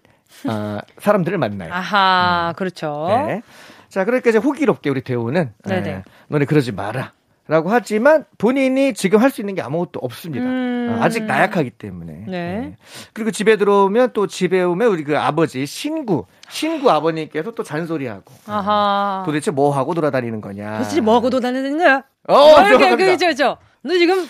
[0.48, 1.72] 어, 사람들을 만나요.
[1.72, 2.56] 아하 음.
[2.56, 3.06] 그렇죠.
[3.26, 3.42] 네.
[3.90, 7.12] 자 그러니까 이제 호기롭게 우리 대우는 네, 너네 그러지 마라.
[7.48, 10.44] 라고 하지만 본인이 지금 할 수 있는 게 아무것도 없습니다.
[10.44, 10.96] 음...
[10.96, 12.12] 어, 아직 나약하기 때문에.
[12.28, 12.30] 네.
[12.30, 12.76] 네.
[13.12, 18.32] 그리고 집에 들어오면 또 집에 오면 우리 그 아버지 신구 신구 아버님께서 또 잔소리하고.
[18.46, 19.22] 아하.
[19.26, 20.78] 도대체 뭐 하고 돌아다니는 거냐.
[20.78, 22.04] 도대체 뭐 하고 돌아다니는 거야?
[22.28, 23.56] 어, 이렇게 그죠 그죠.
[23.82, 24.28] 너 지금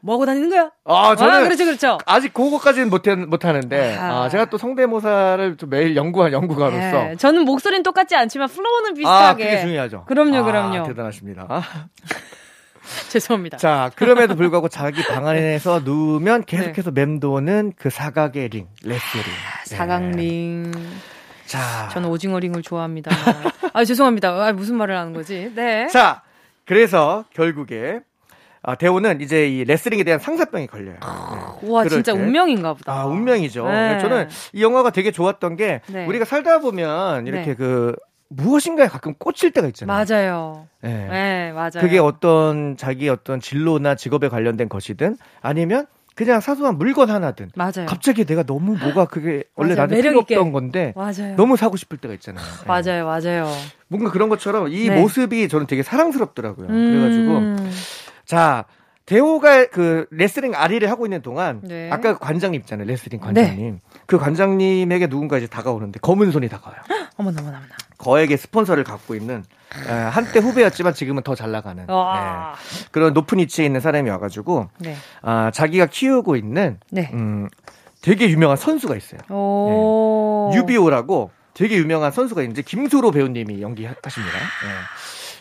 [0.00, 0.70] 뭐 하고 다니는 거야?
[0.84, 1.98] 아, 저는 아, 그렇죠, 그렇죠.
[2.06, 4.22] 아직 그거까지는 못, 못 하는데, 아.
[4.22, 6.76] 아, 제가 또 성대모사를 좀 매일 연구한 연구가로서.
[6.78, 9.24] 네, 저는 목소리는 똑같지 않지만 flow는 비슷하게.
[9.24, 10.04] 아, 그게 중요하죠.
[10.06, 10.78] 그럼요, 그럼요.
[10.78, 11.48] 아, 대단하십니다.
[13.10, 13.56] 죄송합니다.
[13.58, 17.04] 자, 그럼에도 불구하고 자기 방 안에서 누우면 계속해서 네.
[17.06, 19.24] 맴도는 그 사각의 링, 레스링.
[19.24, 20.70] 아, 사각링.
[20.72, 20.80] 네.
[21.46, 21.88] 자.
[21.92, 23.10] 저는 오징어 링을 좋아합니다.
[23.72, 24.30] 아, 죄송합니다.
[24.30, 25.52] 아, 무슨 말을 하는 거지?
[25.54, 25.86] 네.
[25.88, 26.22] 자,
[26.64, 28.00] 그래서 결국에
[28.62, 30.96] 아, 대호는 이제 이 레슬링에 대한 상사병이 걸려요.
[30.96, 31.70] 네.
[31.70, 32.18] 와, 진짜 때.
[32.18, 32.92] 운명인가 보다.
[32.92, 33.64] 아, 운명이죠.
[33.70, 34.00] 네.
[34.00, 36.04] 저는 이 영화가 되게 좋았던 게 네.
[36.06, 37.54] 우리가 살다 보면 이렇게 네.
[37.54, 37.94] 그
[38.28, 40.04] 무엇인가에 가끔 꽂힐 때가 있잖아요.
[40.04, 40.68] 맞아요.
[40.82, 41.06] 네.
[41.08, 41.80] 네, 맞아요.
[41.80, 45.86] 그게 어떤 자기 어떤 진로나 직업에 관련된 것이든 아니면
[46.16, 47.86] 그냥 사소한 물건 하나든 맞아요.
[47.86, 51.36] 갑자기 내가 너무 뭐가 그게 원래 나한테 필요 없던 건데 맞아요.
[51.36, 52.44] 너무 사고 싶을 때가 있잖아요.
[52.44, 52.64] 네.
[52.66, 53.46] 맞아요, 맞아요.
[53.88, 55.00] 뭔가 그런 것처럼 이 네.
[55.00, 56.68] 모습이 저는 되게 사랑스럽더라고요.
[56.68, 57.52] 음...
[57.52, 57.70] 그래가지고
[58.24, 58.64] 자
[59.04, 61.88] 대호가 그 레슬링 아리를 하고 있는 동안 네.
[61.92, 63.80] 아까 그 관장님 있잖아요 레슬링 관장님 네.
[64.06, 66.80] 그 관장님에게 누군가 이제 다가오는데 검은 손이 다가와요.
[67.18, 67.72] 어머나 어머나 어머나.
[67.98, 69.42] 거액의 스폰서를 갖고 있는
[69.88, 71.92] 에, 한때 후배였지만 지금은 더 잘 나가는 네.
[72.92, 74.94] 그런 높은 위치에 있는 사람이 와가지고 네.
[75.22, 77.10] 아, 자기가 키우고 있는 네.
[77.14, 77.48] 음,
[78.02, 79.20] 되게 유명한 선수가 있어요.
[79.28, 80.56] 네.
[80.58, 84.32] 유비오라고 되게 유명한 선수가 있는데 김수로 배우님이 연기하십니다.
[84.38, 84.68] 네.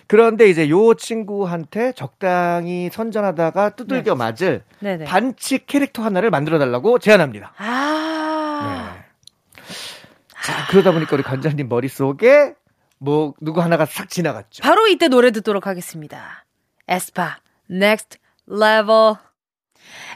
[0.08, 4.18] 그런데 이제 요 친구한테 적당히 선전하다가 두들겨 네.
[4.18, 5.06] 맞을 네네.
[5.06, 7.54] 반칙 캐릭터 하나를 만들어 달라고 제안합니다.
[7.58, 8.15] 아.
[10.46, 10.54] 네.
[10.54, 12.56] 자, 그러다 보니까 우리 관장님 머릿속에
[13.00, 14.64] 뭐 누구 하나가 싹 지나갔죠.
[14.64, 16.46] 바로 이때 노래 듣도록 하겠습니다.
[16.88, 17.38] 에스파
[17.70, 19.16] Next Level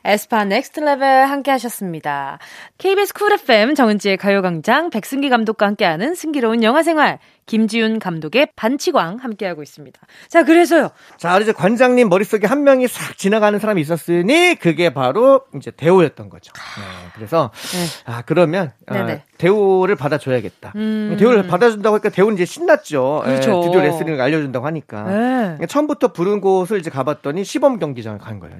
[0.05, 2.39] 에스파 Next Level 함께 하셨습니다.
[2.77, 9.99] KBS Cool FM 정은지의 가요광장 백승기 감독과 함께하는 승기로운 영화생활 김지운 감독의 반칙왕 함께하고 있습니다.
[10.27, 10.89] 자, 그래서요.
[11.17, 16.53] 자, 이제 관장님 머릿속에 한 명이 싹 지나가는 사람이 있었으니 그게 바로 이제 대호였던 거죠.
[16.53, 17.86] 네, 그래서 네.
[18.05, 20.73] 아, 그러면 아, 대호를 받아줘야겠다.
[20.75, 21.17] 음.
[21.19, 23.23] 대호를 받아준다고 하니까 대호는 이제 신났죠.
[23.25, 23.62] 예, 그렇죠.
[23.62, 25.03] 네, 드디어 레슬링을 알려준다고 하니까.
[25.03, 25.15] 네.
[25.15, 28.58] 그러니까 처음부터 부른 곳을 이제 가봤더니 시범 경기장을 간 거예요.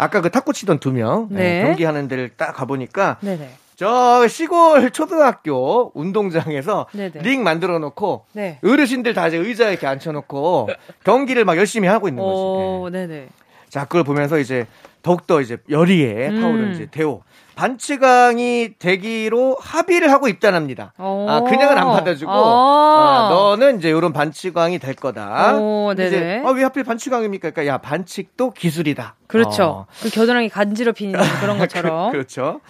[0.00, 1.62] 아까 그 탁구 치던 두 명, 네.
[1.62, 3.50] 경기하는 데를 딱 가보니까 네네.
[3.76, 7.20] 저 시골 초등학교 운동장에서 네네.
[7.20, 8.58] 링 만들어 놓고 네.
[8.64, 10.70] 어르신들 다 이제 의자에 이렇게 앉혀 놓고
[11.04, 12.92] 경기를 막 열심히 하고 있는 거지.
[12.92, 13.06] 네.
[13.06, 13.28] 네네.
[13.68, 14.66] 자, 그걸 보면서 이제
[15.02, 16.40] 더욱더 이제 열의에 음.
[16.40, 17.22] 타오른 이제 대호.
[17.60, 20.94] 반치강이 되기로 합의를 하고 입단합니다.
[20.96, 22.34] 아, 그냥은 안 받아주고, 아.
[22.34, 25.58] 아, 너는 이제 이런 반치광이 될 거다.
[25.58, 27.50] 오, 이제, 아, 왜 하필 반치광입니까?
[27.50, 29.16] 그러니까, 야, 반칙도 기술이다.
[29.26, 29.64] 그렇죠.
[29.64, 29.86] 어.
[30.00, 32.12] 그 겨드랑이 간지럽히는 그런 것처럼.
[32.12, 32.62] 그, 그렇죠.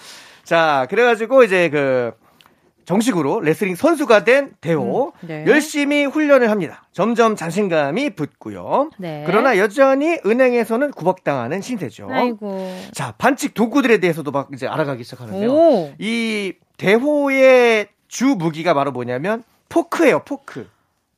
[0.42, 2.12] 자, 그래가지고 이제 그
[2.90, 5.44] 정식으로 레슬링 선수가 된 대호 음, 네.
[5.46, 6.82] 열심히 훈련을 합니다.
[6.92, 8.90] 점점 자신감이 붙고요.
[8.98, 9.22] 네.
[9.26, 12.08] 그러나 여전히 은행에서는 구박당하는 신세죠.
[12.10, 12.68] 아이고.
[12.92, 15.48] 자 반칙 도구들에 대해서도 막 이제 알아가기 시작하는데요.
[15.48, 15.92] 오.
[16.00, 20.24] 이 대호의 주 무기가 바로 뭐냐면 포크예요.
[20.24, 20.68] 포크.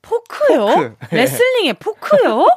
[0.03, 0.67] 포크요?
[0.67, 0.97] 포크.
[1.11, 2.49] 레슬링에 포크요?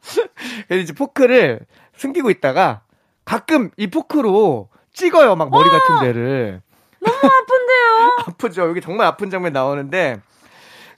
[0.66, 1.60] 그래서 이제 포크를
[1.96, 2.80] 숨기고 있다가
[3.26, 5.36] 가끔 이 포크로 찍어요.
[5.36, 5.72] 막 머리 아!
[5.72, 6.62] 같은 데를.
[7.02, 8.16] 너무 아픈데요?
[8.28, 8.62] 아프죠.
[8.68, 10.20] 여기 정말 아픈 장면 나오는데.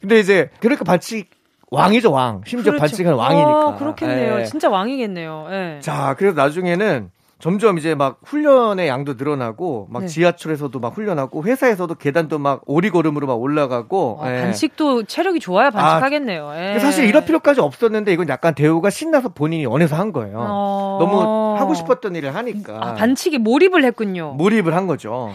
[0.01, 1.31] 근데 이제, 그러니까 반칙
[1.71, 2.43] 왕이죠, 왕.
[2.47, 2.81] 심지어 그렇죠.
[2.81, 3.51] 반칙은 왕이니까.
[3.51, 4.41] 아, 그렇겠네요.
[4.41, 4.45] 예.
[4.45, 5.47] 진짜 왕이겠네요.
[5.51, 5.81] 예.
[5.81, 7.11] 자, 그래서 나중에는
[7.45, 10.07] 점점 이제 막 훈련의 양도 늘어나고 막 네.
[10.07, 14.41] 지하철에서도 막 훈련하고 회사에서도 계단도 막 오리걸음으로 막 올라가고 아, 예.
[14.41, 16.49] 반칙도 체력이 좋아야 반칙하겠네요.
[16.49, 20.39] 아, 사실 이럴 필요까지 없었는데 이건 약간 대우가 신나서 본인이 원해서 한 거예요.
[20.39, 20.97] 어...
[20.99, 24.33] 너무 하고 싶었던 일을 하니까 아, 반칙에 몰입을 했군요.
[24.39, 25.31] 몰입을 한 거죠.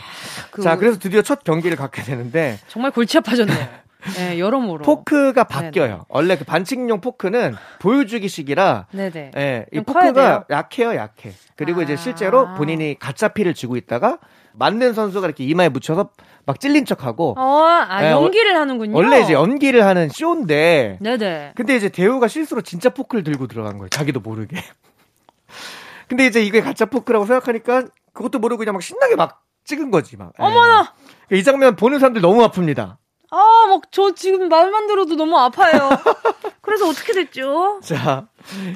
[0.49, 0.63] 그...
[0.63, 3.67] 자 그래서 드디어 첫 경기를 갖게 되는데 정말 골치 아파졌네요.
[4.15, 4.83] 네, 여러모로.
[4.85, 5.87] 포크가 바뀌어요.
[5.87, 6.01] 네네.
[6.07, 9.31] 원래 그 반칙용 포크는 보여주기식이라, 네네.
[9.35, 11.31] 예, 이 포크가 약해요, 약해.
[11.55, 14.19] 그리고 아~ 이제 실제로 본인이 가짜 피를 쥐고 있다가
[14.53, 16.09] 맞는 선수가 이렇게 이마에 묻혀서
[16.45, 17.35] 막 찔린 척하고.
[17.37, 18.95] 어, 아, 예, 연기를 하는군요.
[18.95, 20.97] 원래 이제 연기를 하는 쇼인데.
[21.01, 21.53] 네네.
[21.55, 23.89] 근데 이제 대우가 실수로 진짜 포크를 들고 들어간 거예요.
[23.89, 24.57] 자기도 모르게.
[26.07, 30.33] 근데 이제 이게 가짜 포크라고 생각하니까 그것도 모르고 그냥 막 신나게 막 찍은 거지 막.
[30.37, 30.93] 어머나.
[31.31, 31.37] 예.
[31.37, 32.97] 이 장면 보는 사람들 너무 아픕니다.
[33.31, 35.89] 아, 막 저 지금 말만 들어도 너무 아파요.
[36.61, 37.79] 그래서 어떻게 됐죠?
[37.83, 38.27] 자,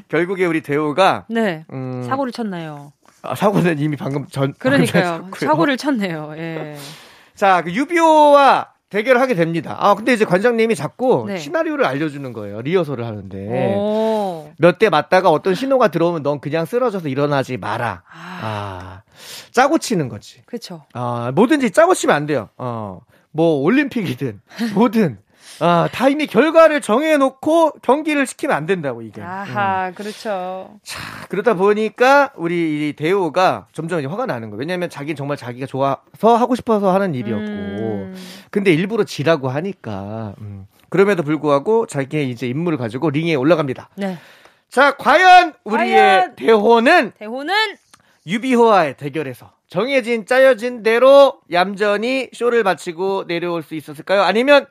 [0.10, 2.94] 결국에 우리 대호가 네 음, 사고를 쳤나요?
[3.22, 5.30] 아, 사고는 이미 방금 전 그러니까요.
[5.38, 6.34] 사고를 쳤네요.
[6.38, 6.78] 예.
[7.36, 9.76] 자, 그 유비오와 대결을 하게 됩니다.
[9.80, 11.38] 아, 근데 이제 관장님이 자꾸 네.
[11.38, 12.62] 시나리오를 알려주는 거예요.
[12.62, 13.38] 리허설을 하는데.
[14.60, 18.04] 몇 대 맞다가 어떤 신호가 들어오면 넌 그냥 쓰러져서 일어나지 마라.
[18.12, 19.02] 아, 아
[19.52, 20.42] 짜고 치는 거지.
[20.46, 20.84] 그렇죠.
[20.94, 22.50] 아, 뭐든지 짜고 치면 안 돼요.
[22.58, 23.00] 어.
[23.34, 24.42] 뭐 올림픽이든
[24.76, 25.18] 뭐든
[25.60, 29.22] 아, 다 이미 결과를 정해놓고 경기를 시키면 안 된다고, 이게.
[29.22, 29.94] 아하, 음.
[29.94, 30.80] 그렇죠.
[30.84, 34.60] 자, 그러다 보니까 우리 이 대호가 점점 이제 화가 나는 거예요.
[34.60, 37.46] 왜냐면 자기는 정말 자기가 좋아서 하고 싶어서 하는 일이었고.
[37.46, 38.16] 음.
[38.50, 40.34] 근데 일부러 지라고 하니까.
[40.42, 40.66] 음.
[40.90, 43.90] 그럼에도 불구하고 자기의 이제 임무를 가지고 링에 올라갑니다.
[43.96, 44.18] 네.
[44.70, 47.12] 자, 과연 우리의 과연 대호는.
[47.18, 47.54] 대호는.
[48.26, 54.22] 유비호와의 대결에서 정해진 짜여진 대로 얌전히 쇼를 마치고 내려올 수 있었을까요?
[54.22, 54.68] 아니면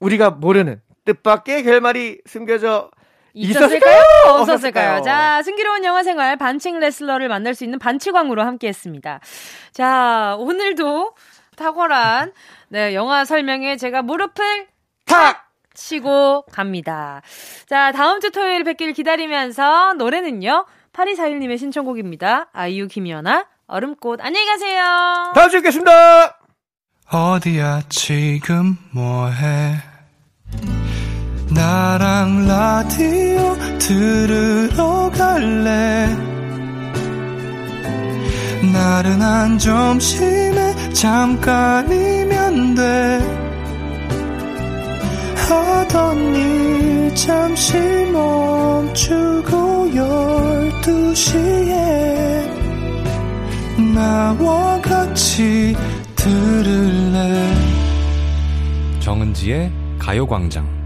[0.00, 2.90] 우리가 모르는 뜻밖의 결말이 숨겨져
[3.34, 4.02] 있었을까요?
[4.34, 5.02] 없었을까요?
[5.02, 9.20] 자, 승기로운 영화 생활 반칙 레슬러를 만날 수 있는 반칙왕으로 함께 했습니다.
[9.70, 11.14] 자, 오늘도
[11.54, 12.32] 탁월한
[12.70, 14.66] 네, 영화 설명에 제가 무릎을
[15.06, 17.22] 탁 치고 갑니다.
[17.68, 20.66] 자, 다음 주 토요일 뵙길 기다리면서 노래는요.
[20.92, 22.48] 8241님의 신청곡입니다.
[22.52, 24.20] 아이유 김연아 얼음꽃.
[24.20, 25.32] 안녕히 가세요.
[25.32, 26.38] 다음 주에 뵙겠습니다.
[27.08, 29.76] 어디야 지금 뭐해?
[31.54, 36.08] 나랑 라디오 들으러 갈래?
[38.72, 43.20] 나른한 점심에 잠깐이면 돼.
[45.48, 47.76] 하던 일 잠시
[48.12, 52.59] 멈추고 열두 시에
[53.94, 55.74] 나와 같이
[56.16, 57.54] 들을래
[59.00, 60.80] 정은지의 가요광장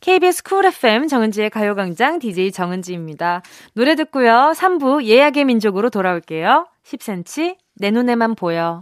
[0.00, 3.42] KBS 쿨 FM 정은지의 가요광장 DJ 정은지입니다.
[3.74, 4.52] 노래 듣고요.
[4.56, 6.66] 3부 예약의 민족으로 돌아올게요.
[6.84, 8.80] 10cm 내 눈에만 보여.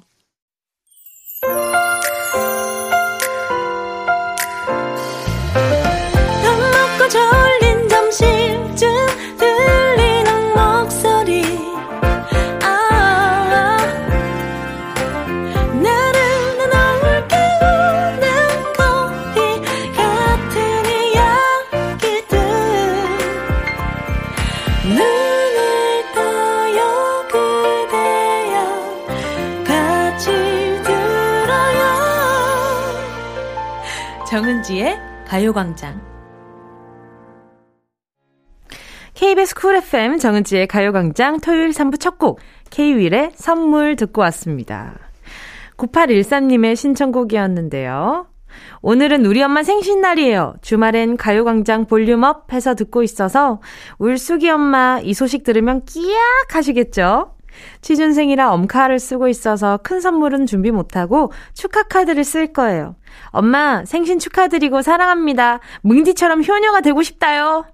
[34.67, 36.01] 정은지의 가요광장.
[39.15, 44.99] KBS Cool FM 정은지의 가요광장 토요일 3부 첫 곡, K-윌의 선물 듣고 왔습니다.
[45.77, 48.27] 9813님의 신청곡이었는데요.
[48.83, 50.55] 오늘은 우리 엄마 생신날이에요.
[50.63, 53.61] 주말엔 가요광장 volume up 해서 듣고 있어서
[53.99, 57.36] 울숙이 엄마 이 소식 들으면 끼약 하시겠죠?
[57.81, 62.97] 취준생이라 엄카를 쓰고 있어서 큰 선물은 준비 못하고 축하 카드를 쓸 거예요.
[63.31, 65.61] 엄마, 생신 축하드리고 사랑합니다.
[65.83, 67.65] 뭉디처럼 효녀가 되고 싶다요.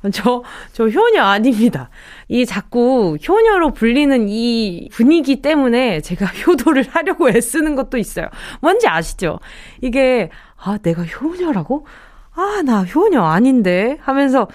[0.12, 0.42] 저,
[0.72, 1.90] 저 효녀 아닙니다.
[2.28, 8.28] 이 자꾸 효녀로 불리는 이 분위기 때문에 제가 효도를 하려고 애쓰는 것도 있어요.
[8.60, 9.40] 뭔지 아시죠?
[9.82, 11.86] 이게, 아, 내가 효녀라고?
[12.34, 13.98] 아, 나 효녀 아닌데?
[14.00, 14.48] 하면서,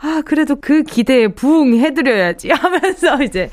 [0.00, 3.50] 아, 그래도 그 기대에 부응 해드려야지 하면서 이제,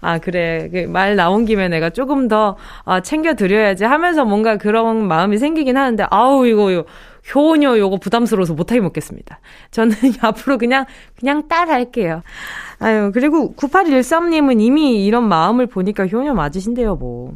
[0.00, 0.68] 아, 그래.
[0.72, 6.46] 그말 나온 김에 내가 조금 더, 아, 챙겨드려야지 하면서 뭔가 그런 마음이 생기긴 하는데, 아우,
[6.46, 6.84] 이거, 이거
[7.34, 9.40] 효녀 요거 부담스러워서 못하게 먹겠습니다.
[9.72, 10.86] 저는 앞으로 그냥,
[11.18, 12.22] 그냥 딸 할게요.
[12.78, 17.32] 아유, 그리고 9813님은 이미 이런 마음을 보니까 효녀 맞으신데요, 뭐.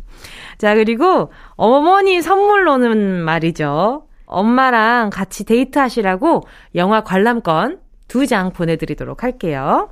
[0.58, 4.06] 자, 그리고 어머니 선물로는 말이죠.
[4.26, 6.42] 엄마랑 같이 데이트 하시라고
[6.74, 9.90] 영화 관람권 두 장 보내드리도록 할게요.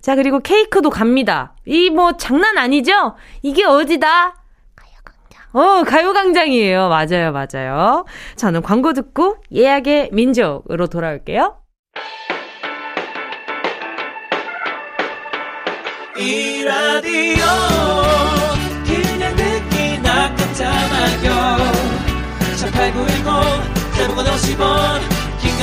[0.00, 1.54] 자, 그리고 케이크도 갑니다.
[1.66, 3.14] 이 뭐 장난 아니죠?
[3.42, 4.36] 이게 어디다?
[5.52, 6.88] 어, 가요광장이에요.
[6.88, 8.04] 맞아요, 맞아요.
[8.36, 11.58] 저는 광고 듣고 예약의 민족으로 돌아올게요.
[16.18, 17.44] 이 라디오
[18.84, 21.56] 그냥 듣기나 깜짝마요
[22.72, 25.23] 18910 대목원 50원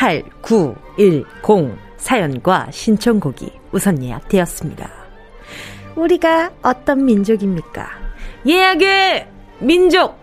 [0.00, 4.90] 8910 사연과 신청곡이 우선 예약되었습니다.
[5.94, 7.86] 우리가 어떤 민족입니까?
[8.46, 10.18] 예약의 민족!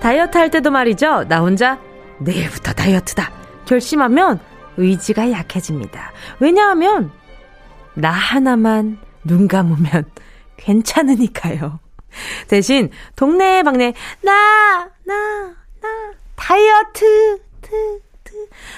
[0.00, 1.24] 다이어트 할 때도 말이죠.
[1.28, 1.78] 나 혼자
[2.18, 3.30] 내일부터 다이어트다.
[3.66, 4.40] 결심하면
[4.78, 6.12] 의지가 약해집니다.
[6.40, 7.10] 왜냐하면
[7.92, 10.06] 나 하나만 눈 감으면
[10.60, 11.80] 괜찮으니까요.
[12.48, 15.14] 대신 동네 방네 나, 나,
[15.80, 15.88] 나
[16.36, 18.34] 다이어트 트, 트,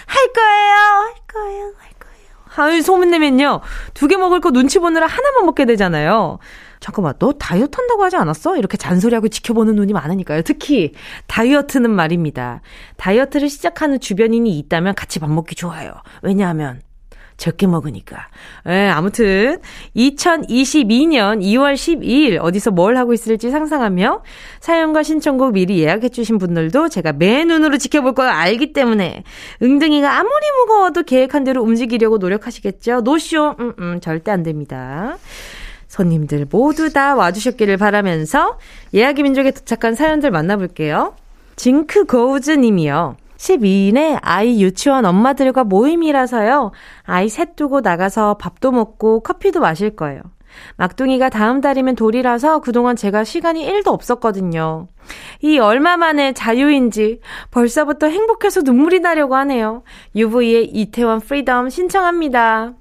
[0.07, 0.75] 할 거예요.
[0.75, 1.65] 할 거예요.
[1.65, 2.29] 할 거예요.
[2.57, 3.61] 아유 소문내면요.
[3.95, 6.39] 두 개 먹을 거 눈치 보느라 하나만 먹게 되잖아요.
[6.81, 8.57] 잠깐만, 너 다이어트 한다고 하지 않았어?
[8.57, 10.43] 이렇게 잔소리하고 지켜보는 눈이 많으니까요.
[10.43, 10.95] 특히
[11.29, 12.61] 다이어트는 말입니다.
[12.97, 15.93] 다이어트를 시작하는 주변인이 있다면 같이 밥 먹기 좋아요.
[16.23, 16.81] 왜냐하면
[17.43, 18.29] 적게 먹으니까.
[18.69, 19.59] 예, 아무튼
[19.97, 24.23] 2022년 2월 12일 어디서 뭘 하고 있을지 상상하며
[24.61, 29.25] 사연과 신청곡 미리 예약해 주신 분들도 제가 매 눈으로 지켜볼 걸 알기 때문에
[29.61, 33.01] 응등이가 아무리 무거워도 계획한 대로 움직이려고 노력하시겠죠.
[33.01, 35.17] 노쇼 음, 음, 절대 안 됩니다.
[35.89, 38.57] 손님들 모두 다 와주셨기를 바라면서
[38.95, 41.17] 예약의 민족에 도착한 사연들 만나볼게요.
[41.57, 43.17] 징크 고우즈 님이요.
[43.43, 46.71] 12일에 아이 유치원 엄마들과 모임이라서요.
[47.03, 50.23] 아이 셋 두고 나가서 밥도 먹고 커피도 마실 거예요.
[50.77, 54.87] 막둥이가 다음 달이면 돌이라서 그동안 제가 시간이 1도 없었거든요.
[55.41, 59.83] 이 얼마 만에 자유인지 벌써부터 행복해서 눈물이 나려고 하네요.
[60.15, 62.75] UV의 이태원 Freedom 신청합니다.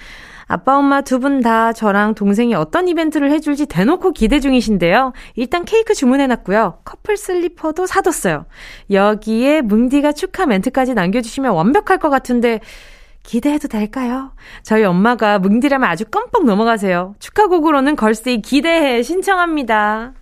[0.55, 5.13] 아빠, 엄마 두 분 다 저랑 동생이 어떤 이벤트를 해줄지 대놓고 기대 중이신데요.
[5.35, 6.79] 일단 케이크 주문해놨고요.
[6.85, 8.47] 커플 슬리퍼도 사뒀어요.
[8.91, 12.61] 여기에 뭉디가 축하 멘트까지 남겨주시면 완벽할 것 같은데,
[13.25, 14.33] 기대해도 될까요?
[14.63, 17.15] 저희 엄마가 뭉디라면 아주 껌뻑 넘어가세요.
[17.19, 20.13] 축하곡으로는 걸스데이 기대해 신청합니다.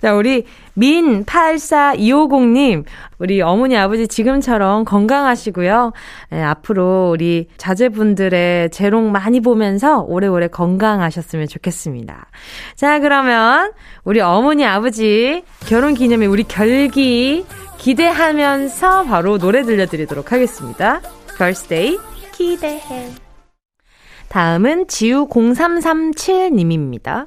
[0.00, 0.44] 자, 우리
[0.78, 2.84] 민84250님,
[3.18, 5.92] 우리 어머니, 아버지 지금처럼 건강하시고요.
[6.32, 12.30] 예, 앞으로 우리 자제분들의 재롱 많이 보면서 오래오래 건강하셨으면 좋겠습니다.
[12.76, 13.72] 자, 그러면
[14.04, 17.44] 우리 어머니, 아버지 결혼 기념일 우리 결기
[17.76, 21.02] 기대하면서 바로 노래 들려드리도록 하겠습니다.
[21.36, 21.98] 걸스데이
[22.32, 23.10] 기대해.
[24.28, 27.26] 다음은 지우0337님입니다.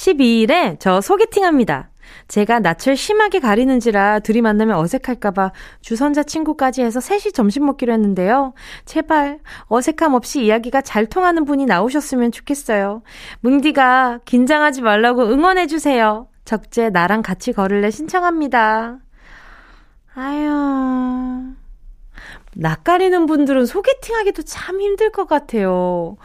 [0.00, 1.90] 12일에 저 소개팅 합니다.
[2.26, 8.54] 제가 낯을 심하게 가리는지라 둘이 만나면 어색할까봐 주선자 친구까지 해서 셋이 점심 먹기로 했는데요.
[8.86, 13.02] 제발 어색함 없이 이야기가 잘 통하는 분이 나오셨으면 좋겠어요.
[13.40, 16.28] 뭉디가 긴장하지 말라고 응원해주세요.
[16.46, 18.98] 적재 나랑 같이 걸을래 신청합니다.
[20.14, 21.52] 아유.
[22.54, 26.16] 낯가리는 분들은 소개팅 하기도 참 힘들 것 같아요.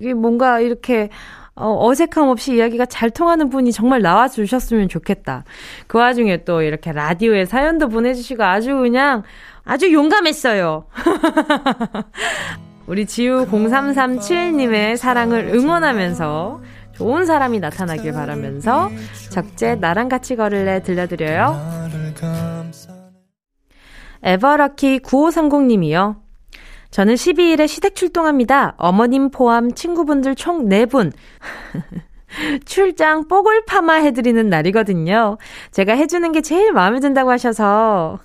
[0.00, 1.10] 이게 뭔가 이렇게
[1.54, 5.44] 어, 어색함 없이 이야기가 잘 통하는 분이 정말 나와주셨으면 좋겠다.
[5.86, 9.22] 그 와중에 또 이렇게 라디오에 사연도 보내주시고 아주 그냥
[9.64, 10.84] 아주 용감했어요.
[12.86, 16.60] 우리 지우0337님의 사랑을 응원하면서
[16.92, 18.90] 좋은 사람이 나타나길 바라면서
[19.30, 21.56] 적재 나랑 같이 걸을래 들려드려요.
[24.22, 26.19] 에버러키 9530님이요.
[26.90, 28.74] 저는 12일에 시댁 출동합니다.
[28.76, 31.12] 어머님 포함 친구분들 총 4분.
[32.64, 35.38] 출장 뽀글 파마 해드리는 날이거든요.
[35.72, 38.18] 제가 해주는 게 제일 마음에 든다고 하셔서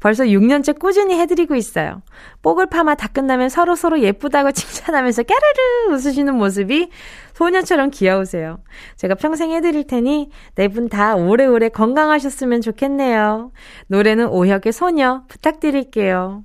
[0.00, 2.02] 벌써 6년째 꾸준히 해드리고 있어요.
[2.42, 6.88] 뽀글 파마 다 끝나면 서로서로 예쁘다고 칭찬하면서 까르르 웃으시는 모습이
[7.34, 8.58] 소녀처럼 귀여우세요.
[8.96, 13.52] 제가 평생 해드릴 테니 네 분 다 오래오래 건강하셨으면 좋겠네요.
[13.88, 16.44] 노래는 오혁의 소녀 부탁드릴게요.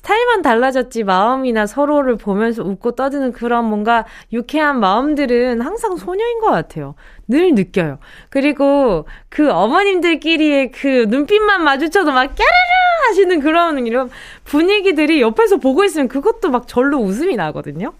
[0.00, 6.94] 스타일만 달라졌지 마음이나 서로를 보면서 웃고 떠드는 그런 뭔가 유쾌한 마음들은 항상 소녀인 것 같아요.
[7.28, 7.98] 늘 느껴요.
[8.30, 14.08] 그리고 그 어머님들끼리의 그 눈빛만 마주쳐도 막 깨르르 하시는 그런 이런
[14.44, 17.92] 분위기들이 옆에서 보고 있으면 그것도 막 절로 웃음이 나거든요.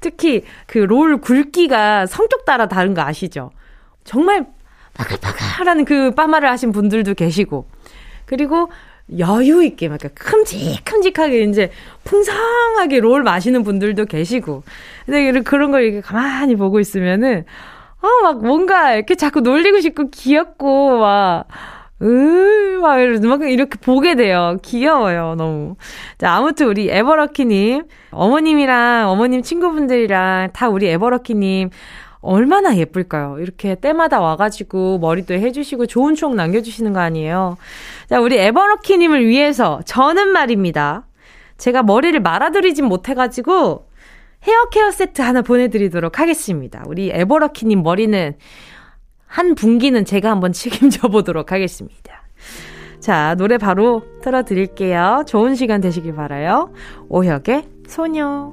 [0.00, 3.52] 특히 그 롤 굵기가 성격 따라 다른 거 아시죠?
[4.02, 4.46] 정말
[4.94, 7.68] 바글바글하는 그 빠마를 하신 분들도 계시고
[8.26, 8.70] 그리고
[9.18, 11.70] 여유 있게 막 큼직큼직하게 이제
[12.04, 14.62] 풍성하게 롤 마시는 분들도 계시고
[15.06, 17.44] 근데 그런 걸 이렇게 가만히 보고 있으면은
[18.00, 21.46] 아막 뭔가 이렇게 자꾸 놀리고 싶고 귀엽고 막
[22.02, 24.56] 으, 막 이렇게 보게 돼요.
[24.62, 25.76] 귀여워요, 너무.
[26.18, 31.70] 자, 아무튼 우리 에버럭키님, 어머님이랑 어머님 친구분들이랑 다 우리 에버럭키님,
[32.22, 33.38] 얼마나 예쁠까요?
[33.40, 37.58] 이렇게 때마다 와가지고 머리도 해주시고 좋은 추억 남겨주시는 거 아니에요?
[38.08, 41.04] 자, 우리 에버럭키님을 위해서 저는 말입니다.
[41.58, 43.88] 제가 머리를 말아드리진 못해가지고
[44.44, 46.82] 헤어 케어 세트 하나 보내드리도록 하겠습니다.
[46.86, 48.36] 우리 에버럭키님 머리는
[49.26, 52.22] 한 분기는 제가 한번 책임져 보도록 하겠습니다.
[53.00, 55.24] 자, 노래 바로 틀어드릴게요.
[55.26, 56.72] 좋은 시간 되시길 바라요.
[57.08, 58.52] 오혁의 소녀.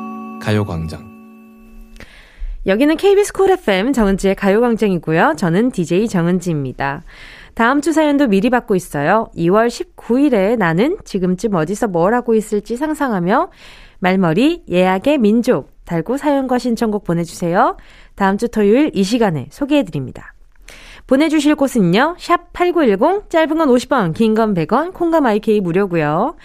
[0.41, 1.11] 가요광장.
[2.65, 5.35] 여기는 KBS 쿨 FM 정은지의 가요광장이고요.
[5.37, 7.03] 저는 DJ 정은지입니다.
[7.53, 9.29] 다음 주 사연도 미리 받고 있어요.
[9.35, 13.49] 2월 19일에 나는 지금쯤 어디서 뭘 하고 있을지 상상하며
[13.99, 17.77] 말머리 예약의 민족 달고 사연과 신청곡 보내주세요.
[18.15, 20.33] 다음 주 토요일 이 시간에 소개해드립니다.
[21.07, 22.15] 보내주실 곳은요.
[22.19, 26.35] 샵 8910 짧은 건 50원 긴 건 100원 콩감 IK 무료고요.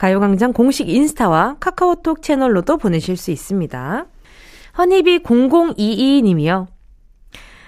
[0.00, 4.06] 가요광장 공식 인스타와 카카오톡 채널로도 보내실 수 있습니다.
[4.78, 6.68] 허니비 0022님이요.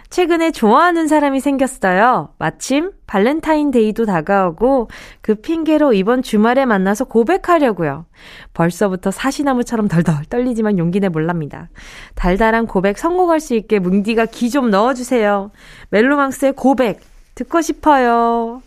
[0.08, 2.30] 최근에 좋아하는 사람이 생겼어요.
[2.38, 4.88] 마침 발렌타인데이도 다가오고
[5.20, 8.06] 그 핑계로 이번 주말에 만나서 고백하려고요.
[8.54, 11.68] 벌써부터 사시나무처럼 덜덜 떨리지만 용기 내 몰랍니다.
[12.14, 15.50] 달달한 고백 성공할 수 있게 뭉디가 기 좀 넣어주세요.
[15.90, 17.00] 멜로망스의 고백
[17.34, 18.62] 듣고 싶어요.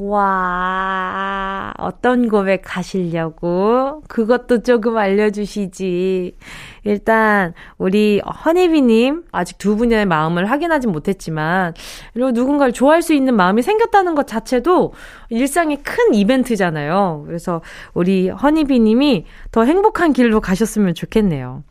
[0.00, 4.02] 와, 어떤 고백 하시려고?
[4.08, 6.36] 그것도 조금 알려주시지.
[6.84, 11.74] 일단, 우리 허니비님, 아직 두 분의 마음을 확인하진 못했지만,
[12.12, 14.92] 그리고 누군가를 좋아할 수 있는 마음이 생겼다는 것 자체도
[15.30, 17.24] 일상의 큰 이벤트잖아요.
[17.26, 17.60] 그래서
[17.92, 21.64] 우리 허니비님이 더 행복한 길로 가셨으면 좋겠네요.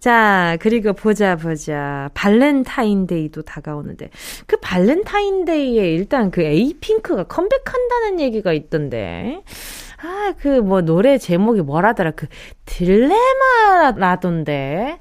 [0.00, 2.08] 자, 그리고 보자, 보자.
[2.14, 4.08] 발렌타인데이도 다가오는데.
[4.46, 9.42] 그 발렌타인데이에 일단 그 에이핑크가 컴백한다는 얘기가 있던데.
[10.02, 12.12] 아, 그 뭐 노래 제목이 뭐라더라.
[12.12, 12.26] 그
[12.64, 14.98] 딜레마라던데.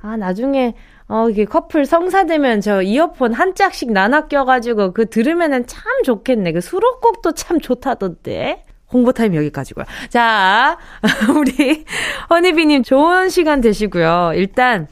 [0.00, 0.74] 아, 나중에
[1.08, 6.52] 어, 이게 커플 성사되면 저 이어폰 한 짝씩 나눠 껴가지고 그 들으면은 참 좋겠네.
[6.52, 8.64] 그 수록곡도 참 좋다던데.
[8.92, 9.84] 홍보 타임 여기까지고요.
[10.08, 10.76] 자,
[11.36, 11.84] 우리
[12.30, 14.32] 허니비님 좋은 시간 되시고요.
[14.34, 14.86] 일단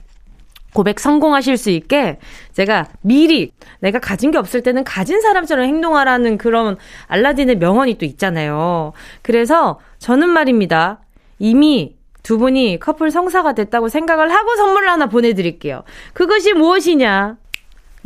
[0.73, 2.19] 고백 성공하실 수 있게
[2.53, 6.77] 제가 미리 내가 가진 게 없을 때는 가진 사람처럼 행동하라는 그런
[7.09, 8.93] 알라딘의 명언이 또 있잖아요.
[9.23, 11.01] 그래서 저는 말입니다.
[11.41, 15.83] 이미 두 분이 커플 성사가 됐다고 생각을 하고 선물을 하나 보내드릴게요.
[16.13, 17.37] 그것이 무엇이냐?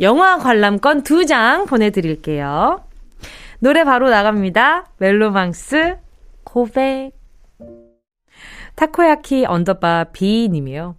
[0.01, 2.81] 영화 관람권 두 장 보내드릴게요.
[3.65, 4.91] 노래 바로 나갑니다.
[4.99, 5.97] 멜로망스
[6.43, 7.13] 고백.
[8.75, 10.95] 타코야키 underbar B님이요.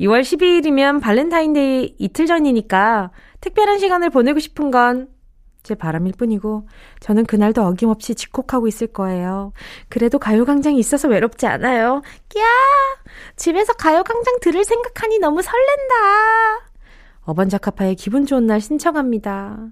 [0.00, 3.10] 2월 12일이면 발렌타인데이 이틀 전이니까
[3.42, 5.12] 특별한 시간을 보내고 싶은 건
[5.62, 6.66] 제 바람일 뿐이고
[6.98, 9.52] 저는 그날도 어김없이 집콕하고 있을 거예요.
[9.88, 12.02] 그래도 가요광장이 있어서 외롭지 않아요.
[12.28, 12.44] 끼야!
[13.36, 15.94] 집에서 가요광장 들을 생각하니 너무 설렌다.
[17.20, 19.68] 어반자카파의 기분 좋은 날 신청합니다.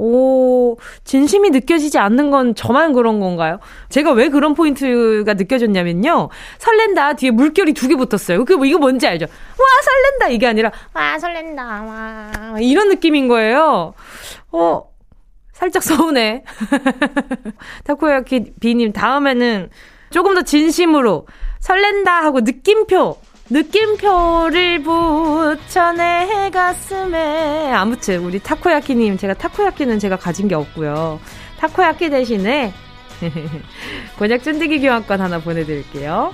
[0.00, 3.58] 오, 진심이 느껴지지 않는 건 저만 그런 건가요?
[3.88, 6.28] 제가 왜 그런 포인트가 느껴졌냐면요.
[6.58, 8.44] 설렌다 뒤에 물결이 두 개 붙었어요.
[8.44, 9.24] 그 뭐 이거 뭔지 알죠?
[9.26, 11.62] 와, 설렌다 이게 아니라 와, 설렌다.
[11.82, 12.58] 와.
[12.60, 13.94] 이런 느낌인 거예요.
[14.52, 14.82] 어,
[15.52, 16.44] 살짝 서운해.
[17.84, 19.70] 타코야키 비님 다음에는
[20.10, 21.26] 조금 더 진심으로
[21.60, 23.18] 설렌다 하고 느낌표
[23.50, 27.72] 느낌표를 붙여 내 가슴에.
[27.72, 31.18] 아무튼 우리 타코야키님 제가 타코야키는 제가 가진 게 없고요.
[31.58, 32.72] 타코야키 대신에
[34.18, 36.32] 곤약 쫀디기 교환권 하나 보내드릴게요.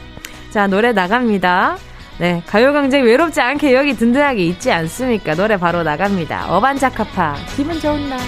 [0.51, 1.77] 자 노래 나갑니다.
[2.19, 5.35] 네 가요광장 외롭지 않게 여기 든든하게 있지 않습니까?
[5.35, 6.55] 노래 바로 나갑니다.
[6.55, 8.19] 어반자카파 기분 좋은 날.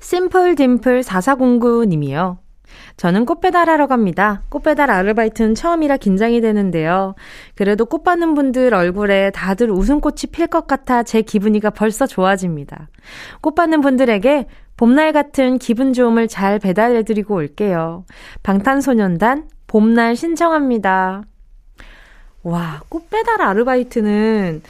[0.00, 2.38] 심플 딤플 4409님이요
[3.00, 4.42] 저는 꽃 배달 하러 갑니다.
[4.50, 7.14] 꽃 배달 아르바이트는 처음이라 긴장이 되는데요.
[7.54, 12.90] 그래도 꽃 받는 분들 얼굴에 다들 웃음꽃이 필 것 같아 제 기분이가 벌써 좋아집니다.
[13.40, 18.04] 꽃 받는 분들에게 봄날 같은 기분 좋음을 잘 배달해드리고 올게요.
[18.42, 21.22] 방탄소년단 봄날 신청합니다.
[22.42, 24.60] 와, 꽃 배달 아르바이트는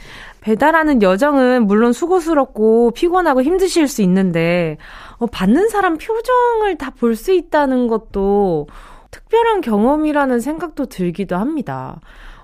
[0.41, 4.77] 배달하는 여정은 물론 수고스럽고 피곤하고 힘드실 수 있는데,
[5.19, 8.67] 어, 받는 사람 표정을 다 볼 수 있다는 것도
[9.11, 11.99] 특별한 경험이라는 생각도 들기도 합니다.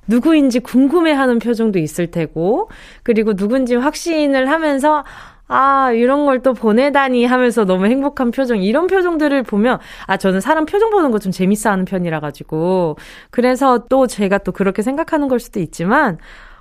[0.07, 2.69] 누구인지 궁금해하는 표정도 있을 테고,
[3.03, 5.03] 그리고 누군지 확신을 하면서,
[5.49, 10.65] 아, 이런 걸 또 보내다니 하면서 너무 행복한 표정, 이런 표정들을 보면, 아, 저는 사람
[10.65, 12.97] 표정 보는 거 좀 재밌어 하는 편이라가지고,
[13.31, 16.17] 그래서 또 제가 또 그렇게 생각하는 걸 수도 있지만,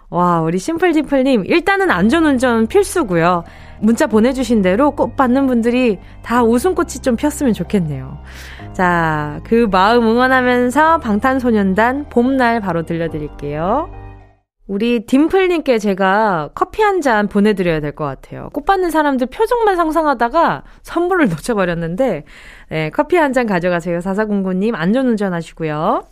[0.09, 3.45] 와, 우리 심플디플님, 일단은 안전운전 필수고요.
[3.81, 8.19] 문자 보내주신 대로 꽃 받는 분들이 다 웃음꽃이 좀 폈으면 좋겠네요.
[8.73, 13.91] 자, 그 마음 응원하면서 방탄소년단 봄날 바로 들려드릴게요.
[14.69, 18.49] 우리 딤플님께 제가 커피 한 잔 보내드려야 될 것 같아요.
[18.53, 22.25] 꽃 받는 사람들 표정만 상상하다가 선물을 놓쳐버렸는데,
[22.71, 24.01] 네, 커피 한 잔 가져가세요.
[24.01, 26.05] 사사공구님, 안전운전 하시고요.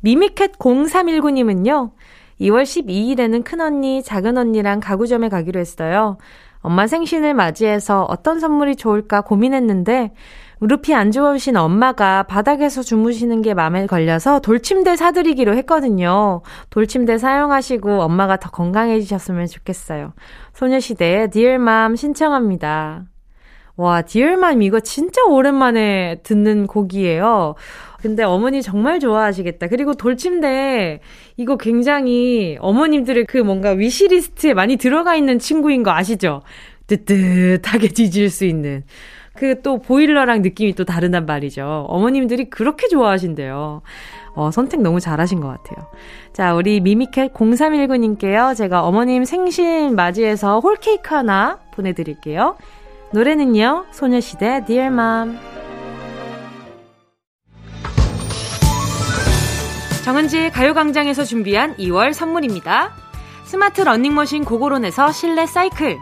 [0.00, 1.92] 미미캣 0319님은요,
[2.40, 6.18] 2월 12일에는 큰언니, 작은언니랑 가구점에 가기로 했어요.
[6.60, 10.12] 엄마 생신을 맞이해서 어떤 선물이 좋을까 고민했는데
[10.60, 16.40] 무릎이 안 좋으신 엄마가 바닥에서 주무시는 게 마음에 걸려서 돌침대 사드리기로 했거든요.
[16.70, 20.14] 돌침대 사용하시고 엄마가 더 건강해지셨으면 좋겠어요.
[20.54, 23.04] 소녀시대의 Mom 신청합니다.
[23.76, 27.54] 와, Mom 이거 진짜 오랜만에 듣는 곡이에요.
[28.00, 29.68] 근데 어머니 정말 좋아하시겠다.
[29.68, 31.00] 그리고 돌침대
[31.36, 36.42] 이거 굉장히 어머님들의 그 뭔가 위시리스트에 많이 들어가 있는 친구인 거 아시죠?
[36.86, 38.84] 뜨뜻하게 뒤질 수 있는.
[39.34, 41.86] 그 또 보일러랑 느낌이 또 다르단 말이죠.
[41.88, 43.82] 어머님들이 그렇게 좋아하신대요.
[44.36, 45.86] 어, 선택 너무 잘하신 것 같아요.
[46.32, 48.54] 자, 우리 미미캣 0319님께요.
[48.54, 52.56] 제가 어머님 생신 맞이해서 홀케이크 하나 보내드릴게요.
[53.14, 55.38] 노래는요, 소녀시대 Dear Mom.
[60.04, 62.90] 정은지의 가요광장에서 준비한 2월 선물입니다.
[63.44, 65.96] 스마트 러닝머신 고고론에서 실내 사이클,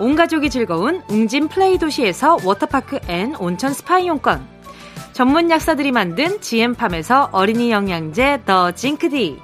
[0.00, 4.44] 온 가족이 즐거운 웅진 플레이 도시에서 워터파크 and 온천 스파 이용권.
[5.12, 9.40] 전문 약사들이 만든 지엠팜에서 어린이 영양제 더 징크디.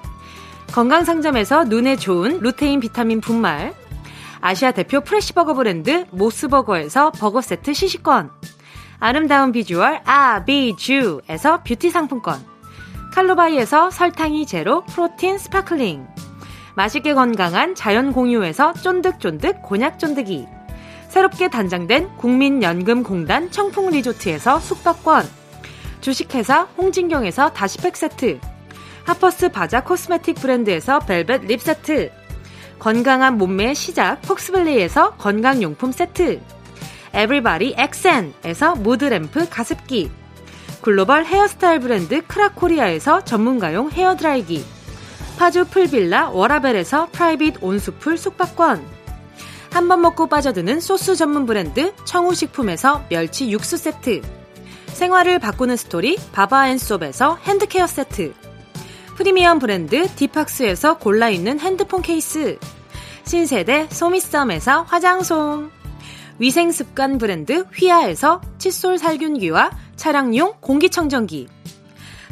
[0.72, 3.72] 건강상점에서 눈에 좋은 루테인 비타민 분말.
[4.44, 8.30] 아시아 대표 fresh버거 브랜드 모스버거에서 버거 세트 시식권.
[9.00, 12.44] 아름다운 비주얼 아비주에서 뷰티 상품권.
[13.14, 16.06] 칼로바이에서 설탕이 제로 protein sparkling.
[16.74, 20.46] 맛있게 건강한 자연 공유에서 쫀득쫀득 곤약 쫀득이.
[21.08, 25.24] 새롭게 단장된 국민연금공단 청풍 리조트에서 숙박권.
[26.02, 28.40] 주식회사 홍진경에서 다시팩 세트.
[29.04, 32.23] 하퍼스 바자 cosmetic 브랜드에서 벨벳 lip 세트.
[32.84, 36.42] 건강한 몸매의 시작 폭스밸리에서 건강용품 세트.
[37.14, 40.10] 에브리바디 엑센에서 무드램프 가습기.
[40.82, 44.66] 글로벌 헤어스타일 브랜드 크라코리아에서 전문가용 헤어드라이기.
[45.38, 48.84] 파주 풀빌라 워라벨에서 private 온수풀 숙박권.
[49.70, 54.20] 한 번 먹고 빠져드는 소스 전문 브랜드 청우식품에서 멸치 육수 세트.
[54.88, 58.34] 생활을 바꾸는 스토리 바바앤솝에서 hand care 세트.
[59.16, 62.58] 프리미엄 브랜드 디팍스에서 골라입는 핸드폰 케이스.
[63.24, 65.70] 신세대 소미썸에서 화장솜.
[66.38, 71.48] 위생습관 브랜드 휘하에서 칫솔 살균기와 차량용 공기청정기.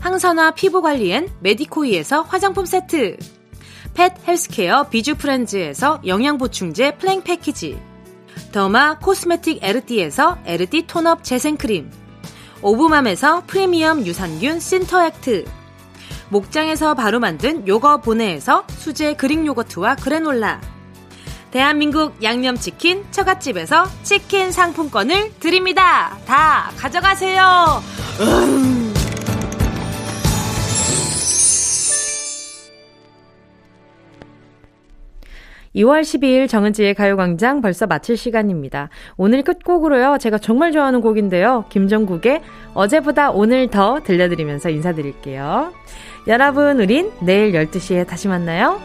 [0.01, 3.17] 항산화 피부관리엔 메디코이에서 화장품 세트.
[3.95, 7.81] pet 헬스케어 비주프렌즈에서 영양보충제 플랭 패키지.
[8.51, 11.91] derma cosmetic 에르띠에서 에르띠 tone up 재생크림.
[12.63, 15.45] 오브맘에서 프리미엄 유산균 신터액트.
[16.29, 20.61] 목장에서 바로 만든 요거 보내에서 수제 그릭 요거트와 그래놀라.
[21.53, 26.17] 대한민국 양념치킨 처갓집에서 치킨 상품권을 드립니다.
[26.27, 27.83] 다 가져가세요.
[28.21, 28.93] 음.
[35.75, 38.91] 2월 12일 정은지의 가요광장 벌써 마칠 시간입니다.
[39.17, 40.19] 오늘 끝곡으로요.
[40.19, 41.65] 제가 정말 좋아하는 곡인데요.
[41.71, 42.43] 김정국의
[42.75, 45.73] 어제보다 오늘 더 들려드리면서 인사드릴게요.
[46.29, 48.81] 여러분, 우린 내일 12시에 다시 만나요.